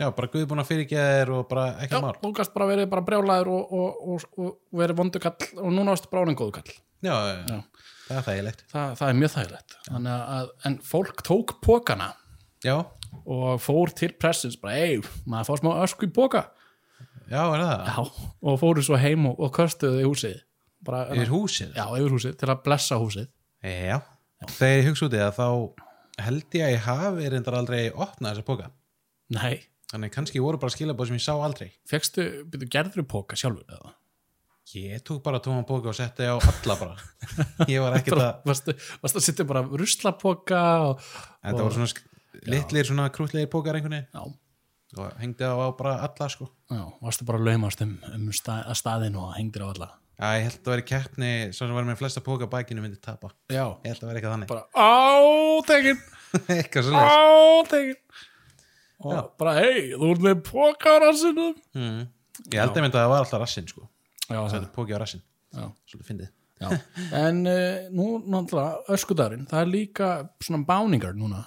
[0.01, 2.17] já, bara Guð búin að fyrirgeða þér og bara Já, ekki mál.
[2.23, 6.11] þú gast bara verið bara brjálæður og, og, og, og verið vondukall og núna varstu
[6.13, 6.73] bara orðin góðukall
[7.05, 7.59] já, já, Já.
[8.09, 8.65] það er þægilegt.
[8.73, 9.77] Þa, það er mjög þægilegt.
[10.15, 12.11] Að, en fólk tók pókana
[12.65, 12.77] já,
[13.25, 14.99] og fór til pressins bara, ei,
[15.31, 16.47] maður fór smá ösku í póka
[17.31, 17.87] já, er það?
[17.89, 20.41] Já, og fóru svo heim og, og köstuðu í húsið.
[20.85, 21.71] Bara, yfir húsið?
[21.77, 23.29] Já, yfir húsið, til að blessa húsið.
[23.65, 24.01] Já,
[24.45, 28.35] þegar ég hugsa út í það þá held ég að ég hafi reyndar aldrei opnað
[28.35, 28.67] þessa póka
[29.35, 29.55] Nei,
[29.95, 31.69] þannig kannski voru bara skilabóð sem ég sá aldrei.
[31.89, 33.95] Fegstu, byrju, gerður póka sjálfur eða?
[34.75, 36.95] ég tók bara tóman póka og setti á alla bara.
[37.71, 41.05] Ég var ekkert að varstu, varstu að setja bara ruslapóka og,
[41.45, 44.09] þetta voru svona litlir svona krútlegir pókar einhvern veginn.
[44.11, 46.49] Já, og hengdi á, á bara alla sko.
[46.73, 49.91] Já, varstu bara að laumast um, um stað, staðin og hengdir á alla?
[50.15, 53.35] Já, ég held að vera keppni svo sem var með flesta póka bækinu myndi tapa.
[53.53, 54.53] Já, ég held að vera eitthvað þannig.
[54.55, 56.03] Bara átegin
[56.57, 58.01] eitthvað svo leys átegin
[59.05, 62.03] og bara hei, þú ert með póka á rassinu mm.
[62.49, 63.87] ég held að það var alltaf rassin sko.
[64.25, 66.35] Já, það, þetta póki á rassin, já, svolítið fyndið.
[66.65, 66.69] Já.
[67.25, 70.13] en uh, nú náttúrulega öskudagurinn, það er líka
[70.45, 71.43] svona báningar núna.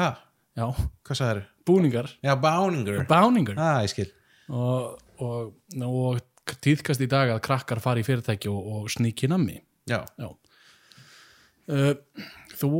[0.00, 0.14] Ha,
[0.58, 0.66] já,
[1.06, 1.44] hvað sagður?
[1.66, 2.10] búningar.
[2.22, 3.04] Já, báningur.
[3.06, 3.58] Báningar.
[3.58, 4.10] Ah, ég skil.
[4.48, 9.58] Og, og, og tíðkast í dag að krakkar fari í fyrirtæki og, og sníki nammi.
[9.90, 10.28] Já, já.
[11.66, 11.94] Uh,
[12.54, 12.70] þú,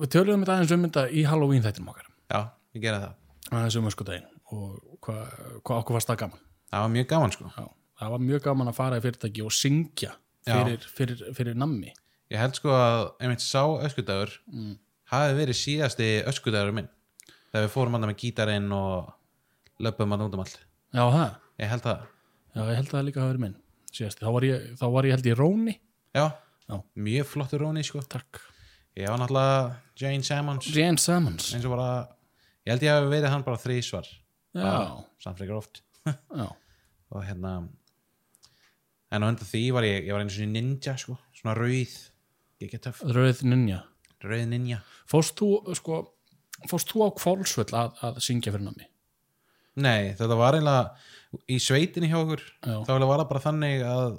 [0.00, 2.08] við töluðum þetta aðeins um þetta í Halloween þættinum okkar.
[2.32, 2.40] Já,
[2.72, 3.18] ég gera það
[3.50, 5.22] aðeins um öskudaginn og hvað
[5.64, 6.42] hva, okkur varst það gaman.
[6.72, 7.50] Það var mjög gaman sko.
[7.56, 7.64] Já,
[8.00, 10.12] það var mjög gaman að fara í fyrirtæki og syngja
[10.46, 11.92] fyrir, fyrir, fyrir nammi.
[12.32, 14.76] Ég held sko að einmitt sá öskudagur Mm.
[15.12, 16.88] hafi verið síðasti öskudagur minn
[17.52, 19.12] þegar við fórum annað með gítarinn og
[19.84, 20.58] löpum annað út um allt.
[20.92, 22.06] Já, það, ég held það,
[22.54, 23.56] já, ég held að það líka hafa verið minn
[23.92, 25.74] síðast, þá var ég, þá var ég held ég Róni.
[26.16, 26.24] Já,
[26.68, 26.76] Já.
[26.96, 28.00] mjög flottur róni sko.
[28.08, 28.40] Takk.
[28.96, 30.66] Ég var náttúrulega Jane Sammons.
[30.72, 31.50] Jane Sammons.
[31.54, 32.08] Eins og bara
[32.66, 34.08] ég held ég hafi verið hann bara þrísvar
[34.52, 34.72] Já,
[35.22, 35.80] samt frekar oft.
[37.12, 37.54] Og hérna
[39.12, 41.98] en á undan því var ég, ég var einu svona ninja sko, svona rauð
[42.62, 43.80] Rauð Ninja.
[44.22, 44.76] Rauð ninja.
[45.10, 45.96] Fórst þú, sko
[46.70, 48.86] Fórst þú á kválsvöll að, að syngja fyrir nammi
[49.80, 52.42] nei, þetta var eiginlega í sveitinni hjá okkur.
[52.60, 52.74] Já.
[52.84, 54.18] þá var það bara þannig að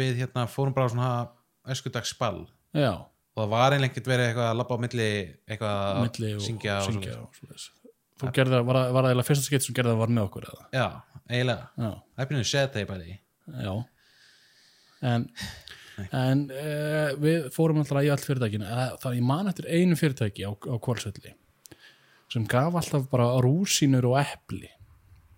[0.00, 1.10] við hérna fórum bara svona
[1.72, 5.08] öskudagsball Já, og það var eiginlega ekkert verið eitthvað að labba á milli
[5.46, 6.00] eitthvað að
[6.32, 7.66] og syngja og svona og svoleiðis.
[8.16, 10.48] Þú gerði það, var það það eiginlega fyrsta skipt sem gerði það var með okkur
[10.48, 10.66] eða?
[10.72, 10.86] Já,
[11.28, 13.16] eiginlega, það er byrjuð set þeir bæði.
[13.66, 13.72] Já.
[15.06, 15.26] En
[16.12, 20.44] En uh, við fórum alltaf í all fyrirtækinu uh, það ég man eftir einu fyrirtæki
[20.44, 21.32] á, á kválsvelli
[22.32, 24.68] sem gaf alltaf bara rúsínur og epli.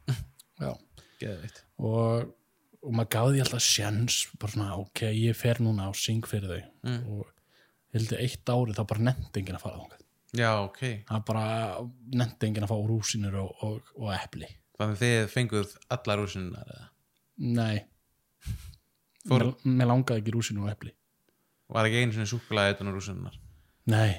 [0.65, 0.73] Já.
[1.21, 2.33] Geðveitt og,
[2.83, 6.51] og maður gaf því alltaf sjens bara svona ok, ég fer núna á syng fyrir
[6.51, 6.63] þau.
[6.89, 7.01] Mm.
[7.15, 7.35] og
[7.95, 9.98] hildi eitt ári þá bara nefndi enginn að fara þangað
[10.37, 11.45] já, ok, það bara
[12.21, 14.49] nefndi enginn að fá rúsínur og, og, og epli.
[14.79, 16.89] Þannig þið fenguð allar rúsinunar eða?
[17.59, 17.79] Nei.
[19.29, 20.93] Fór- mér, mér langaði ekki rúsínur og epli.
[21.69, 23.35] Var ekki einu svona súkulega utan rúsinunar
[23.89, 24.13] nei,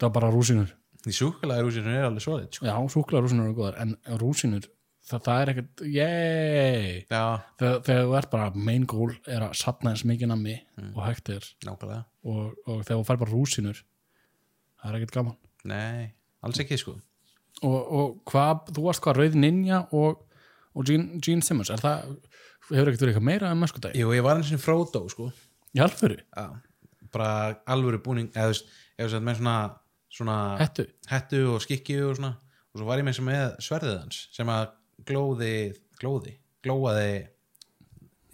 [0.00, 0.70] það var bara rúsínur.
[1.04, 2.64] Því súkulega rúsinunar er alveg svoleitt sko.
[2.68, 4.66] já, súkulega rúsínur eru góðar en rúsínur,
[5.04, 10.04] það, það er ekkert yey þegar, þú ert bara main goal er að sapna eins
[10.08, 10.56] mikið nammi
[10.94, 11.48] og hægt er.
[11.68, 13.82] Og, og þegar þú fær bara rúsínur
[14.84, 15.36] það er ekkert gaman
[15.70, 16.12] nei,
[16.44, 16.94] alls ekki sko
[17.64, 20.24] og, og hvað, þú varst hvað Rauð Ninja og,
[20.74, 22.12] og Gene, Gene Simmons er það,
[22.68, 24.02] hefur ekkert verið eitthvað meira en mennskudagi?
[24.02, 25.30] Jú, ég var eins og Frodo sko
[25.74, 26.20] Í alvöru?
[26.20, 26.50] Já,
[27.14, 27.30] bara
[27.70, 28.68] alvöru búning eða þú veist,
[28.98, 29.56] þú veist, með svona
[30.14, 30.86] svona Hettu?
[31.10, 34.66] hettu og skikju og svona og svo var ég með með sverðið hans sem að
[35.08, 35.54] glóði,
[36.00, 37.14] glóði glóaði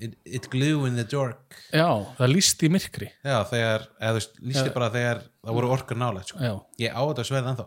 [0.01, 1.57] it, it glue in the dark.
[1.73, 1.87] Já,
[2.19, 3.11] það líst í myrkri.
[3.25, 6.41] Já, þegar, eða þú veist, lísti bara þegar það voru orkur nálægt, sko.
[6.45, 6.55] Já,
[6.87, 7.67] ég á þetta sverð ennþá.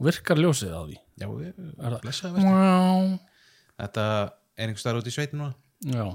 [0.00, 0.96] Virkar ljósið á því?
[1.20, 3.18] Já, Er það- verður Wow.
[3.80, 4.04] þetta
[4.56, 5.54] er einhvers staðar út í sveitinu núna.
[5.84, 6.06] Já,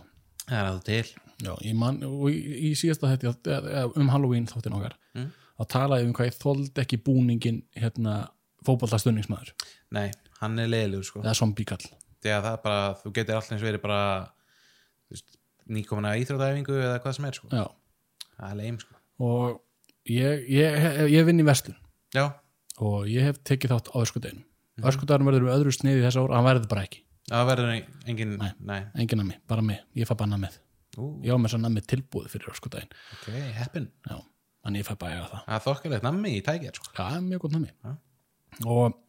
[0.49, 1.05] það er að það til.
[1.45, 2.37] Já, ég man og í,
[2.69, 5.31] í síðasta þetta um Halloween þáttin okkar Mm.
[5.59, 8.29] að tala um hvað ég þóldi ekki búningin hérna
[8.65, 9.51] fótboltastunningsmaður
[9.91, 11.21] nei, hann er leiðilegur, sko.
[11.21, 11.85] Eða zombíkall.
[12.23, 14.29] Þegar það er bara, þú getur alltaf eins verið bara
[15.05, 15.37] þú veist,
[15.75, 17.47] nýkomin að íþrótæfingu eða hvað sem er, sko.
[18.35, 18.95] Það er leim, sko.
[19.25, 19.61] Og
[20.11, 21.77] ég, ég, ég vinn í vestlun
[22.15, 22.25] já,
[22.83, 24.89] og ég hef tekið þátt á öskudeginum mm Mhm.
[24.91, 26.99] öskudaginn verður með öðru sniði þess ára hann verður bara ekki,
[27.31, 27.69] það verður
[28.11, 28.49] engin Nei.
[28.59, 28.81] nei.
[28.99, 29.77] enginn að mig, bara mig.
[29.95, 30.57] Ég fæ bara namið,
[30.99, 33.87] Ú, ég á með svo namið tilbúið fyrir öskudaginn, ok, heppin.
[34.65, 35.45] Þannig ég fæ bara eiga það.
[35.45, 36.91] Það er þokkalegt nammi í tækir, sko.
[36.91, 37.71] Já, mjög gott namið
[38.65, 38.99] og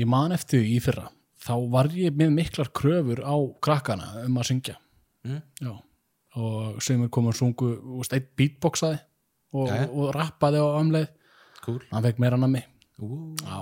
[0.00, 1.10] ég man eftir í fyrra
[1.40, 4.76] þá var ég með miklar kröfur á krakkana um að syngja.
[5.26, 5.40] Mm.
[6.40, 7.66] og sem er komið og sungu
[8.16, 8.96] einn beatboxaði
[9.52, 9.88] og, Jæja.
[9.90, 11.08] og rappaði á amleið
[11.64, 11.80] cool.
[11.90, 12.68] Hann fekk meira namið
[13.00, 13.58] Ú, Já,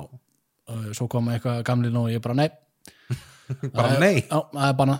[0.69, 2.49] og svo kom eitthvað gamlinn og ég bara nei.
[3.75, 4.17] Bara Það nei?
[4.21, 4.97] Já, það er bara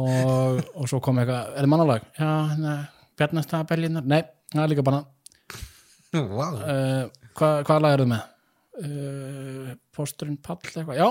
[0.00, 2.04] og, og svo kom eitthvað, er þið mannalag?
[2.16, 2.30] Já,
[3.68, 4.06] Berlínar.
[4.08, 4.22] Nei,
[4.54, 5.02] það er líka bara
[6.16, 6.56] wow.
[6.62, 7.02] uh,
[7.36, 8.30] Hvað hva lag er þið með?
[8.82, 10.96] Uh, posturinn Pall eitthvað?
[11.02, 11.08] Já,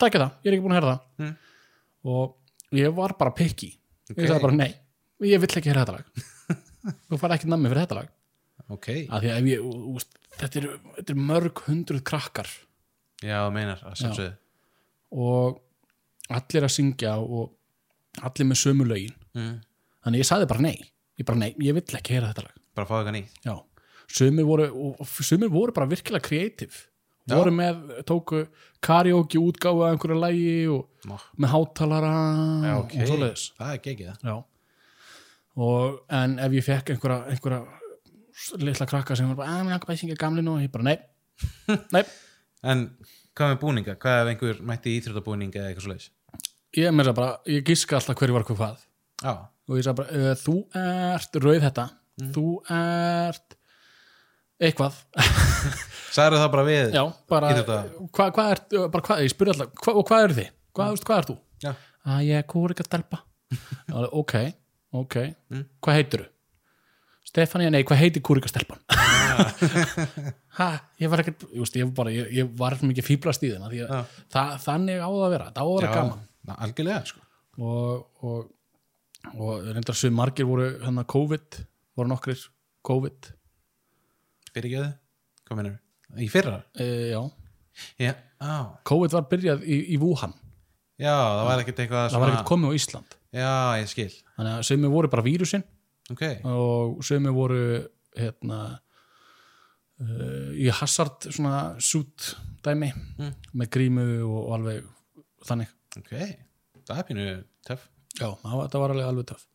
[0.00, 1.06] takk það, ég er ekki búin að heyra það.
[1.24, 1.34] Mm.
[2.14, 3.70] og ég var bara pikki
[4.10, 4.18] Ok.
[4.20, 4.72] ég sagði bara nei,
[5.24, 6.24] ég vill ekki heyra þetta lag.
[7.08, 8.10] Þú fara ekki nammi fyrir þetta lag.
[8.74, 10.66] Ok, af því að ég, úst, þetta, er,
[10.98, 12.50] þetta er mörg hundruð krakkar.
[13.24, 14.34] Já, meinar að sjálfsögðu.
[15.24, 15.60] Og
[16.34, 19.16] allir að syngja og allir með sömu lögin.
[19.34, 19.54] Mm.
[20.04, 20.76] þannig ég sagði bara nei.
[21.20, 22.60] Ég bara nei, ég vill ekki heyra þetta lag.
[22.74, 23.40] Bara fá eitthvað nýtt.
[24.14, 26.82] Sömur voru voru bara virkilega kreatív.
[27.32, 28.42] Voru með, tóku
[28.84, 31.16] karaoke útgáfu af einhverju lagi og Má.
[31.40, 32.12] með hátalara
[32.64, 33.46] já, ok, og svoleiðis.
[33.60, 34.42] Það er það
[35.54, 39.86] og, en ef ég fekk einhverja, einhverja litla krakka sem var bara, að mér langar
[39.86, 40.98] bara að syngja gamli nú ég bara, nei,
[41.94, 42.04] nei.
[42.64, 42.86] En
[43.36, 46.10] hvað með búninga, hvað ef einhver mætti í íþrótabúning eða eitthvað svoleiðis?
[46.74, 48.86] Ég, meira að segja bara, ég gíska alltaf hverju var hvað.
[49.22, 49.34] Já,
[49.70, 51.86] og ég sagði bara, uh, þú ert rauð þetta
[52.34, 53.56] þú ert
[54.62, 54.98] eitthvað
[56.14, 59.72] sagður það bara við já, bara, Íþrótta- hvað hva ert bara hvað, ég spurði alltaf,
[59.82, 61.04] hva, og hvað eru þið hvað, mm.
[61.08, 61.36] hvað ert þú?
[61.64, 61.72] já,
[62.04, 63.22] að ég er kúrika stelpa
[63.54, 64.32] Já, ok,
[64.94, 65.16] ok
[65.50, 65.64] Mm.
[65.84, 66.28] hvað heitir þú?
[67.24, 68.22] Stefania, nei, hvað heitir
[70.58, 70.68] ha,
[71.00, 73.86] ég var ekkert just, ég, var bara, ég, var svo mikið fýblast í að Já.
[74.32, 77.22] það, þannig á það að vera það á að vera gaman na, algjörlega sko
[77.64, 78.44] og, og,
[79.34, 81.58] og reyndar sem margir voru hann að COVID
[81.98, 82.44] voru nokkrir
[82.86, 83.30] COVID
[84.54, 84.92] þau,
[85.48, 87.20] hvað meinar í fyrra, e, já,
[87.98, 88.52] já, á,
[88.86, 90.34] COVID var byrjað í, í Wuhan.
[91.00, 93.16] Já, það var ekkert eitthvað það var ekkert komið á Ísland.
[93.34, 95.64] Já, ég skil, þannig að sem voru bara vírusinn.
[96.12, 96.22] Ok.
[96.46, 97.60] Og sem voru
[98.14, 98.58] hérna
[100.00, 102.34] uh, í hazard svona suit
[102.64, 103.32] dæmi Mm.
[103.54, 104.86] með grímu og, alveg
[105.48, 105.72] þannig.
[105.98, 106.12] Ok,
[106.86, 107.26] það er pínu
[107.66, 107.88] töff.
[108.20, 109.46] Já, það var, alveg alveg töff.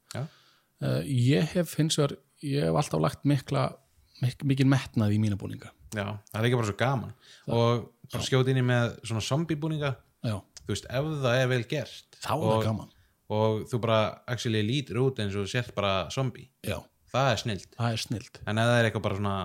[0.80, 3.89] Uh, ég hef hins vegar ég hef alltaf lagt mikla mik
[4.22, 5.72] mikil metnað í mína búninga.
[5.96, 7.14] Já, það er líka bara svo gaman.
[7.50, 9.92] Og bara skjóti inn í með svona zombie-búninga
[10.28, 12.92] já, þú veist, ef það er vel gert þá er það gaman.
[13.38, 14.00] og þú bara
[14.30, 16.50] actually lítur út eins og sért bara zombie.
[16.66, 16.78] Já,
[17.14, 17.98] það er snilt, það
[18.46, 19.38] en ef það er eitthvað bara svona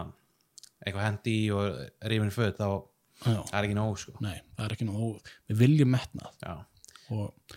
[0.85, 2.69] eitthvað hendi og rifin föt þá
[3.25, 4.17] það er ekki nóg sko.
[4.25, 5.11] Nei, það er ekki nú
[5.49, 6.49] við viljum metnað.
[7.15, 7.55] Og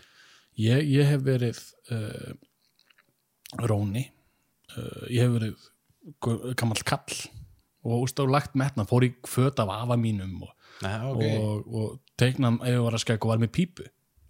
[0.60, 1.60] ég, ég hef verið
[1.94, 2.30] uh,
[3.68, 4.06] Róni.
[4.74, 5.68] Uh, ég hef verið
[6.20, 7.18] gamall kall
[7.88, 10.54] og úst, og lagt metnað, fór í föt af afa mínum og,
[10.84, 13.86] Nei, ok, og, og teiknam ef ég var að skegg og var með pípu.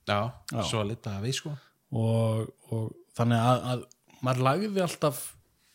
[0.08, 0.62] Já, Já.
[0.64, 1.52] svo lita við sko.
[1.98, 5.20] Og, og þannig að, að maður lagði alltaf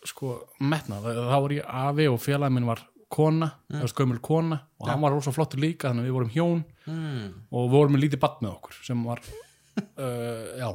[0.07, 2.81] sko metnað, þá var ég afi og félagi minn var
[3.13, 3.79] kona, mm.
[3.79, 7.25] eða skömmul kona og hann var rosa flottur líka, þannig að við vorum hjón mm.
[7.53, 9.21] og við vorum með lítið badd með okkur sem var
[10.01, 10.67] uh, já,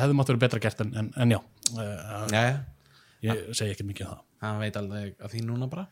[0.00, 1.40] hefði mátt verið betra gert en, en, en já.
[1.70, 2.42] Uh, já,
[3.24, 4.22] ég segi ekki mikið um það.
[4.44, 5.86] Hann veit alveg að því núna bara.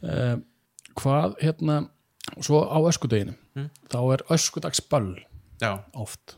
[0.00, 0.36] Uh,
[0.96, 1.78] hvað hérna
[2.40, 3.66] svo á öskudeginu Mm.
[3.90, 5.16] þá er öskudagsböll
[5.98, 6.36] oft.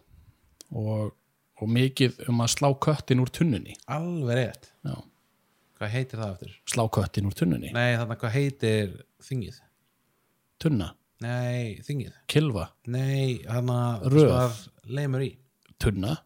[0.72, 1.12] Og,
[1.61, 3.74] og mikið um að slá köttin úr tunnunni.
[3.93, 4.70] Alveg rétt.
[4.82, 4.95] Já,
[5.78, 6.55] hvað heitir það aftur?
[6.72, 7.70] slá köttin úr tunnunni.
[7.76, 8.95] Nei, þannig hvað heitir
[9.28, 9.61] þingið?
[10.62, 10.88] tunna,
[11.20, 12.12] nei, þingið.
[12.30, 15.32] Kilva, nei, hann að lemur í.
[15.82, 16.16] Tunna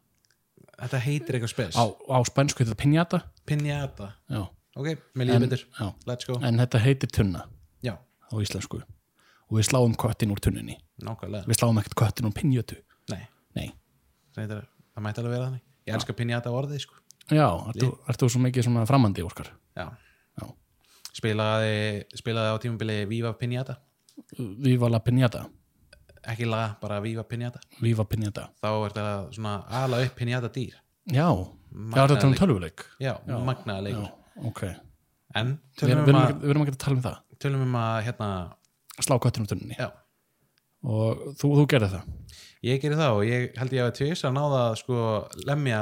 [0.80, 1.78] þetta heitir eitthvað spes.
[1.78, 4.42] Á, á spænsku þetta pinjata pinjata, já.
[4.76, 5.64] ok, með lífið betur.
[5.78, 5.86] já.
[6.10, 7.46] let's go, en þetta heitir tunna
[7.86, 8.82] já, á íslensku.
[9.46, 10.74] Og við sláum köttin úr tunninni.
[11.06, 11.46] Nákvæmlega.
[11.46, 12.80] Við sláum ekkert köttin úr pinjötu.
[13.12, 13.68] Nei, nei,
[14.34, 15.62] það, heitir, það mætti alveg vera þannig.
[15.86, 16.98] Ég elska pinjata orðið, sko.
[17.30, 19.48] Já, ertu, ertu svo mikið svona framandi, Óskar?
[19.74, 19.88] Já,
[20.38, 20.46] Já.
[21.16, 23.80] spilaði spilaði á tímabili Viva Pinjata
[24.38, 25.42] Viva la pinjata,
[26.32, 30.74] ekki laga, bara Viva Pinjata Viva pinjata þá er þetta svona ala upp Pinjata dýr.
[31.12, 31.28] Já,
[31.94, 32.84] það er þetta um tölvuleik.
[33.02, 34.08] Já, já, leikur.
[34.48, 34.62] Ok.
[35.36, 37.16] En við erum, um, ekki, að tala um það.
[37.42, 38.28] Tölum um að hérna,
[39.04, 39.90] slá köttin úr tunninni já,
[40.86, 42.12] og þú, þú gerði það?
[42.64, 45.00] Ég gerir það og ég held ég að tvís að náða sko
[45.44, 45.80] lemja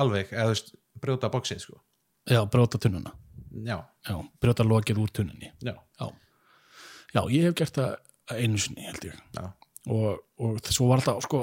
[0.00, 0.54] alveg, eða
[1.02, 1.80] brjóta bóksið sko,
[2.30, 3.16] já, brjóta tunnuna.
[3.66, 3.80] Já,
[4.38, 5.74] brjóta lokið úr tunninni já,
[7.10, 7.96] já ég hef gert það
[8.38, 9.18] einu sinni held ég.
[9.36, 9.46] Já.
[9.90, 11.40] Og, og svo var þetta sko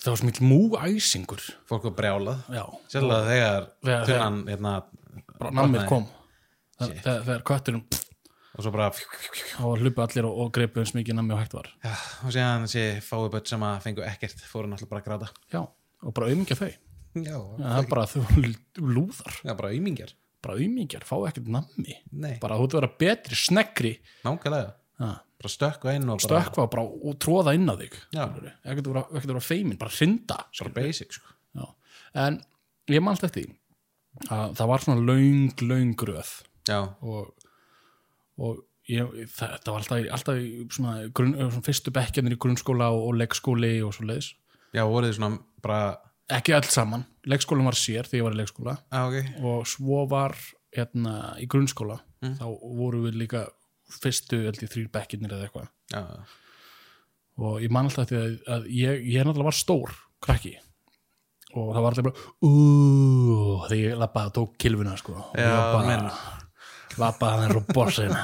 [0.00, 2.62] það var svo mikil múæsingur fólk var brjálað, já,
[2.92, 4.74] sérlega þegar Þegar- tunnan, hérna
[5.56, 6.06] nammið kom.
[6.80, 7.00] Shit.
[7.04, 8.06] þegar, þegar kötturinn pff,
[8.56, 11.68] og svo bara var hlupu allir og, og greipu eins mikið nammi og hægt var.
[11.84, 11.92] Já,
[12.24, 15.28] og séðan þessi fái börn sem að fengu ekkert fóru náttúrulega bara að gráta.
[15.52, 15.60] Já,
[16.06, 16.70] og bara auðmingja þau.
[17.20, 18.22] Já, það er bara þau
[18.94, 19.40] lúðar.
[19.44, 21.98] Já bara ymingjar bara auðmingjar, fá ekkert nammi.
[22.40, 23.90] Bara þú ert að vera betri, sneggri
[24.24, 24.70] nákvæmlega.
[25.02, 25.10] Ja,
[25.40, 27.98] bara stökkva inn og bara, stökkva bara og tróða inn að þig
[28.64, 31.34] ekkert að vera, feimin, bara hrinda bara basic sko.
[32.14, 32.40] En
[32.90, 35.04] ég manst eftir því að það var svona
[35.70, 36.30] löng gröð.
[36.68, 37.30] Já, og,
[38.42, 38.58] og
[38.90, 43.04] ég, þetta var alltaf, í- alltaf í svona, grunn, svona fyrstu bekkjarnir í grunnskóla og,
[43.10, 44.32] og leikskóli og svo leiðis
[44.74, 45.80] já, voruð þið svona bara,
[46.36, 48.74] ekki öll saman, leikskólinn var sér þegar ég var í leikskóla.
[48.90, 49.30] Já ok.
[49.46, 50.36] Og svo var
[50.76, 52.34] hérna í grunnskóla Mm.
[52.36, 52.42] þá
[52.76, 53.46] voru við líka
[53.90, 55.68] fyrstu þrýr bekkjarnir eða eitthvað.
[55.94, 56.02] Já,
[57.40, 60.54] og ég man alltaf því að, að ég, ég náttúrulega var stór krakki.
[61.56, 65.16] Og það var alltaf bara úúúú þegar ég lappaði og tók kilvuna sko.
[65.16, 66.04] Og menn.
[66.06, 68.22] bara lappaði hann og borsina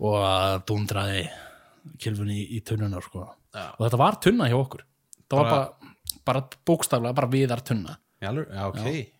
[0.00, 1.22] og að dundraði
[2.00, 3.26] kilvunni í, í tunnuna sko.
[3.50, 3.64] Já.
[3.74, 4.84] og þetta var tunna hjá okkur.
[5.30, 5.94] Það var Bara- bara,
[6.26, 7.96] bara bókstaflega bara viðar tunna.
[8.20, 9.10] Já, alveg- já ok.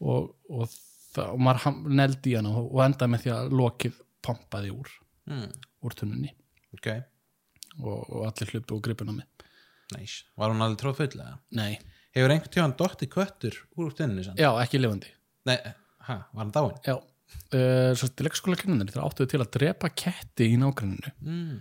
[0.00, 0.68] Og, og,
[1.14, 4.90] það, og maður neldi í hana og, og endaði með því að lokið pompaði úr,
[5.30, 5.48] mm,
[5.86, 6.32] úr tunnunni.
[6.76, 6.88] Ok,
[7.80, 9.46] og, og allir hlupu og gripuna með
[9.96, 11.32] næs var hún alveg tróð full eða?
[11.58, 11.72] nei,
[12.14, 14.36] hefur einhvern tíðan dotti köttur úr tunni sann?
[14.38, 15.10] já, ekki lifandi.
[15.50, 15.56] Nei,
[16.06, 16.76] ha, var hann dáin?
[16.86, 21.56] Já, uh, svo til leikskóla kennanir þeir áttuðu til að drepa ketti í nágranninu Mm.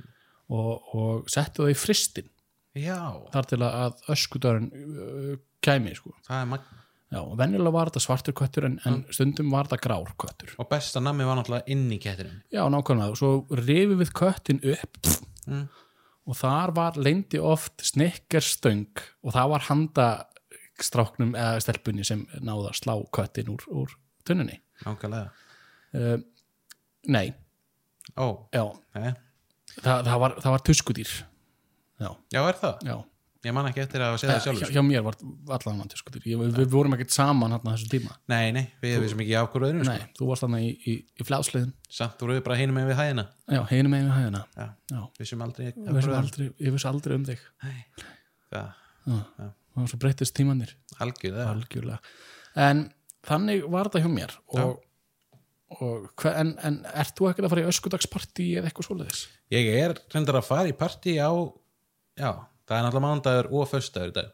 [0.53, 2.30] og, og settu það í fristin
[2.78, 2.99] já,
[3.34, 5.34] þar til að öskudörun uh,
[5.66, 6.14] kæmi sko.
[6.30, 6.79] það er magna
[7.10, 10.51] Já, og venjulega var þetta svartur köttur en, en stundum var þetta grár köttur.
[10.62, 12.36] Og besta nammi var náttúrulega inn í kettinum.
[12.53, 14.99] Já, nákvæmlega, og svo rifið við köttin upp.
[15.49, 15.64] Mm.
[16.30, 20.05] og þar var leindi oft snikkerstöng og það var handa
[20.78, 23.95] stráknum eða stelpunni sem náða að slá köttin úr, úr
[24.30, 24.60] tunnunni.
[24.86, 25.32] Nákvæmlega.
[25.97, 26.20] Uh,
[27.10, 27.32] Nei,
[28.20, 28.66] ó, já,
[28.97, 29.14] nei,
[29.80, 31.14] það, það, var, það var tuskudýr.
[31.99, 32.84] Já, já er það?
[32.86, 32.97] Já
[33.46, 34.68] ég man ekki eftir að segja það hjá, sjálfur.
[34.68, 34.76] sko.
[34.76, 35.18] hjá mér var
[35.56, 38.18] allan hann ég, við, við vorum ekkert saman hann þessu tíma.
[38.32, 39.96] Nei, nei, við vissum ekki af hverju öðrum sko.
[39.96, 43.00] Nei, þú varst þannig í, í, í fljáðsliðin samt voru við bara hinum með við
[43.00, 43.26] hæðina.
[43.48, 44.44] Já, hinum megin við hæðina.
[44.60, 46.12] Já, Já, vissum aldrei öðrum.
[46.20, 47.48] aldrei, ég vissi aldrei um þig.
[48.50, 48.70] Það,
[49.08, 51.48] Já, og svo breyttist tímanir algjörlega.
[51.54, 52.14] Algjörlega.
[52.60, 52.86] En
[53.28, 54.78] þannig var þetta hjá mér og,
[55.80, 59.24] og hver, en, en ert þú ekkert að fara í öskudagspartí eða eitthvað svoleiðis?
[59.54, 61.32] ég er reyndar að fara í partí á
[62.20, 62.32] já,
[62.70, 64.30] það er náttúrulega mándagur og föstudagur í dag.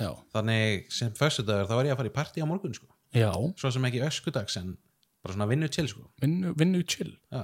[0.00, 2.86] Já, þannig sem föstudagur þá var ég að fara í partí á morgun sko.
[3.16, 3.30] já.
[3.58, 4.76] Svo sem ekki öskudags en
[5.24, 6.06] bara svona vinnu til sko.
[6.22, 7.16] vinnu, vinnu chill?
[7.34, 7.42] Já,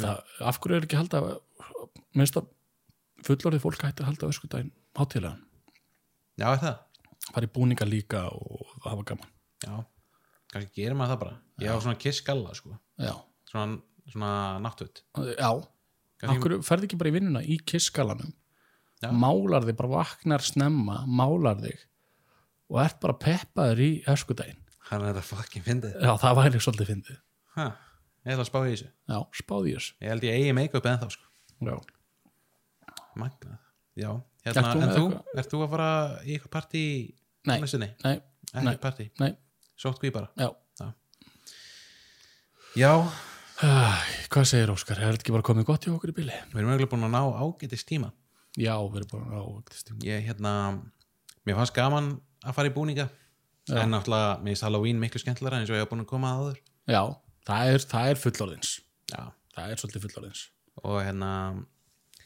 [0.00, 2.48] það, af hverju er ekki að halda minnst að
[3.26, 5.44] fullorðið fólk hætti að halda öskudaginn hátíðlegan.
[6.40, 6.78] Já er það?
[7.34, 9.30] Fara í búninga líka og hafa gaman.
[9.64, 9.76] Já,
[10.52, 11.36] kannski gerir maður það bara.
[11.62, 12.74] Ég á svona kiss galla sko.
[12.98, 13.14] já,
[13.50, 13.78] svona,
[14.10, 14.32] svona
[14.64, 15.04] náttútt
[15.38, 15.50] já.
[16.24, 18.32] Af hverju ferði ekki bara í vinnuna í kisskalanum
[19.04, 19.10] Já.
[19.24, 21.82] málar þig, bara vaknar snemma málar þig
[22.72, 24.60] og ert bara peppaður í öskudaginn.
[24.90, 25.94] Hann er þetta fucking fyndið.
[26.02, 27.18] Já, það væri svolítið fyndið.
[27.56, 27.66] Ha,
[28.24, 28.88] ég ætla að spá í þessu.
[29.12, 29.94] Já, spáði í þessu.
[30.04, 31.28] Ég held ég eigi make-up ennþá sko.
[31.64, 31.76] já,
[33.20, 33.58] magnað.
[33.94, 34.10] Já,
[34.44, 35.38] Ert hérna, þú en með þú, eitthvað?
[35.40, 35.88] ert þú að fara
[36.24, 36.82] í eitthvað partí
[37.44, 37.60] Nei.
[37.60, 38.14] nei,
[38.52, 38.76] ekki Nei.
[38.82, 39.30] partí, nei,
[39.80, 40.28] sótt hví bara?
[40.36, 40.50] Já.
[42.74, 42.90] Já,
[43.62, 43.68] Æ,
[44.34, 46.34] hvað segir Óskar, er þetta ekki bara komið gott hjá okkur í bili?
[46.50, 48.08] við erum eiginlega búin að ná ágætist tíma
[48.58, 49.98] já, við erum bara á tíma.
[50.06, 50.54] ég hérna
[51.44, 53.08] mér fannst gaman að fara í búninga.
[53.64, 53.78] Já.
[53.80, 56.40] en náttúrulega, mér finnst Halloween miklu skemmtilega eins og ég hef búin að koma að
[56.40, 56.58] áður.
[56.84, 57.02] Já,
[57.48, 58.72] það er, það er fullorðins.
[59.08, 59.22] Já.
[59.54, 60.42] það er svolítið fullorðins.
[60.84, 61.30] Og hérna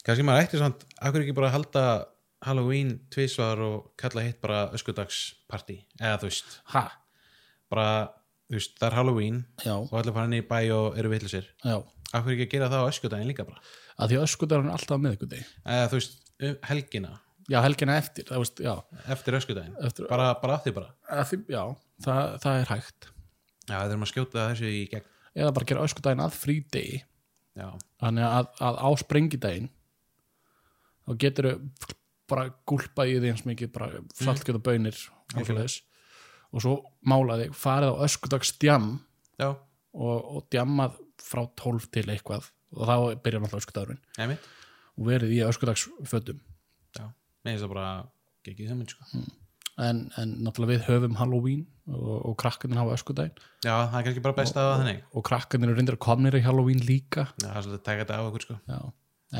[0.03, 1.85] kannski maður ætti samt, akkur ekki bara að halda
[2.47, 6.85] Halloween tvisvar og kalla hitt bara öskudagsparty eða þú veist, ha,
[7.70, 7.89] bara
[8.49, 11.49] þú veist, það er Halloween já, og allir fara inn í bæ og eru vitlusir
[11.64, 11.79] já.
[12.16, 13.61] Akkur ekki að gera það á öskudaginn líka bara
[13.99, 17.12] að því öskudagur er alltaf með ykkur deg eða þú veist, um helgina.
[17.49, 18.74] Já, helgina eftir, veist, já,
[19.09, 20.90] eftir öskudaginn, eftir, bara, bara að því bara.
[21.09, 21.62] Að því, já
[22.05, 23.09] það, það er hægt.
[23.68, 25.07] Já, það þurfum að skjóta þessu í gegn.
[25.38, 27.01] Eða bara gera öskudaginn að frídegi.
[27.99, 29.70] Þannig að, að á sprengidaginn
[31.09, 31.49] þá getur
[32.28, 34.99] bara gúlpa í því eins mikið bara saltkjöt og bönir
[35.38, 36.74] og svo
[37.09, 38.90] málaði farið á öskudagsdjam
[39.40, 42.95] já, og, og djammað frá 12 til eitthvað og þá
[43.25, 44.39] byrjar náttúrulega öskudagurinn.
[44.99, 46.41] Og verið í öskudagsfötum.
[46.99, 47.05] Já,
[47.45, 47.91] með þess að bara
[48.47, 49.29] gekk það mynd sko
[49.79, 53.45] en, en náttúrulega við höfum Halloween og, og krakkarnir hafa öskudaginn.
[53.64, 55.05] Já, það er kannski bara best að það þannig.
[55.12, 57.29] og krakkarnir eru reyndir að komnir í Halloween líka.
[57.39, 58.59] Já, það er svolítið að taka þetta á okkur sko.
[58.69, 58.81] Já.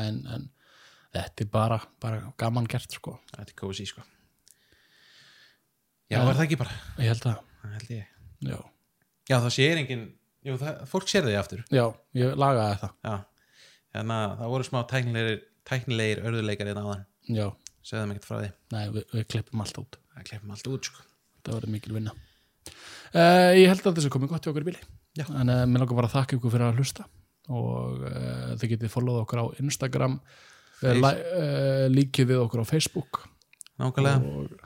[0.03, 0.47] En, en
[1.17, 3.17] þetta er bara, bara gaman gert sko.
[3.33, 4.05] Þetta er kósi sko.
[6.09, 6.79] Já, var það ekki bara?
[6.97, 8.59] Ég held að það já,
[9.27, 10.05] já, það sér engin,
[10.47, 11.63] jú, það, fólk sér þig aftur.
[11.73, 11.85] Já
[12.17, 12.95] ég lagaði það.
[13.05, 13.15] Já,
[13.97, 17.05] þannig að það voru smá tæknilegir tæknilegir örðuleikar hérna áðan.
[17.29, 17.45] Já,
[17.85, 19.99] segðum ekkert frá því, nei, við, við klippum allt út.
[20.15, 21.05] Það kleppum allt út sko.
[21.45, 22.15] Það verður mikil vinna.
[23.09, 24.81] Uh, ég held að þessu komið gott í okkur bíli
[25.17, 25.23] Já.
[25.25, 27.05] en uh, mér langar bara að þakka ykkur fyrir að hlusta.
[27.49, 30.19] Og uh, þið getið followað okkur á Instagram.
[30.79, 33.23] Líkið við okkur á Facebook.
[33.79, 34.59] Nákvæmlega,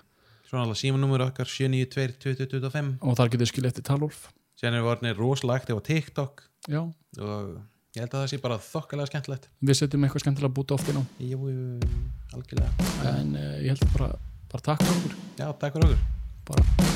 [0.49, 4.23] svona alveg símanúmer okkar 792-2025 og þar getið skilja eftir talolf
[4.63, 6.43] síðan er vornir rosalega aktiv á TikTok.
[6.71, 6.79] Já,
[7.19, 7.49] og
[7.97, 9.49] ég held að það sé bara þokkalega skemmtilegt.
[9.59, 11.05] Við setjum eitthvað skemmtilega búti oft inn á.
[11.19, 11.91] Jú, jú,
[12.31, 12.89] algjörlega.
[13.11, 14.11] En uh, ég held að bara,
[14.55, 15.21] bara takk fyrir okkur.
[15.35, 16.03] Já, takk fyrir okkur.
[16.47, 16.92] Bara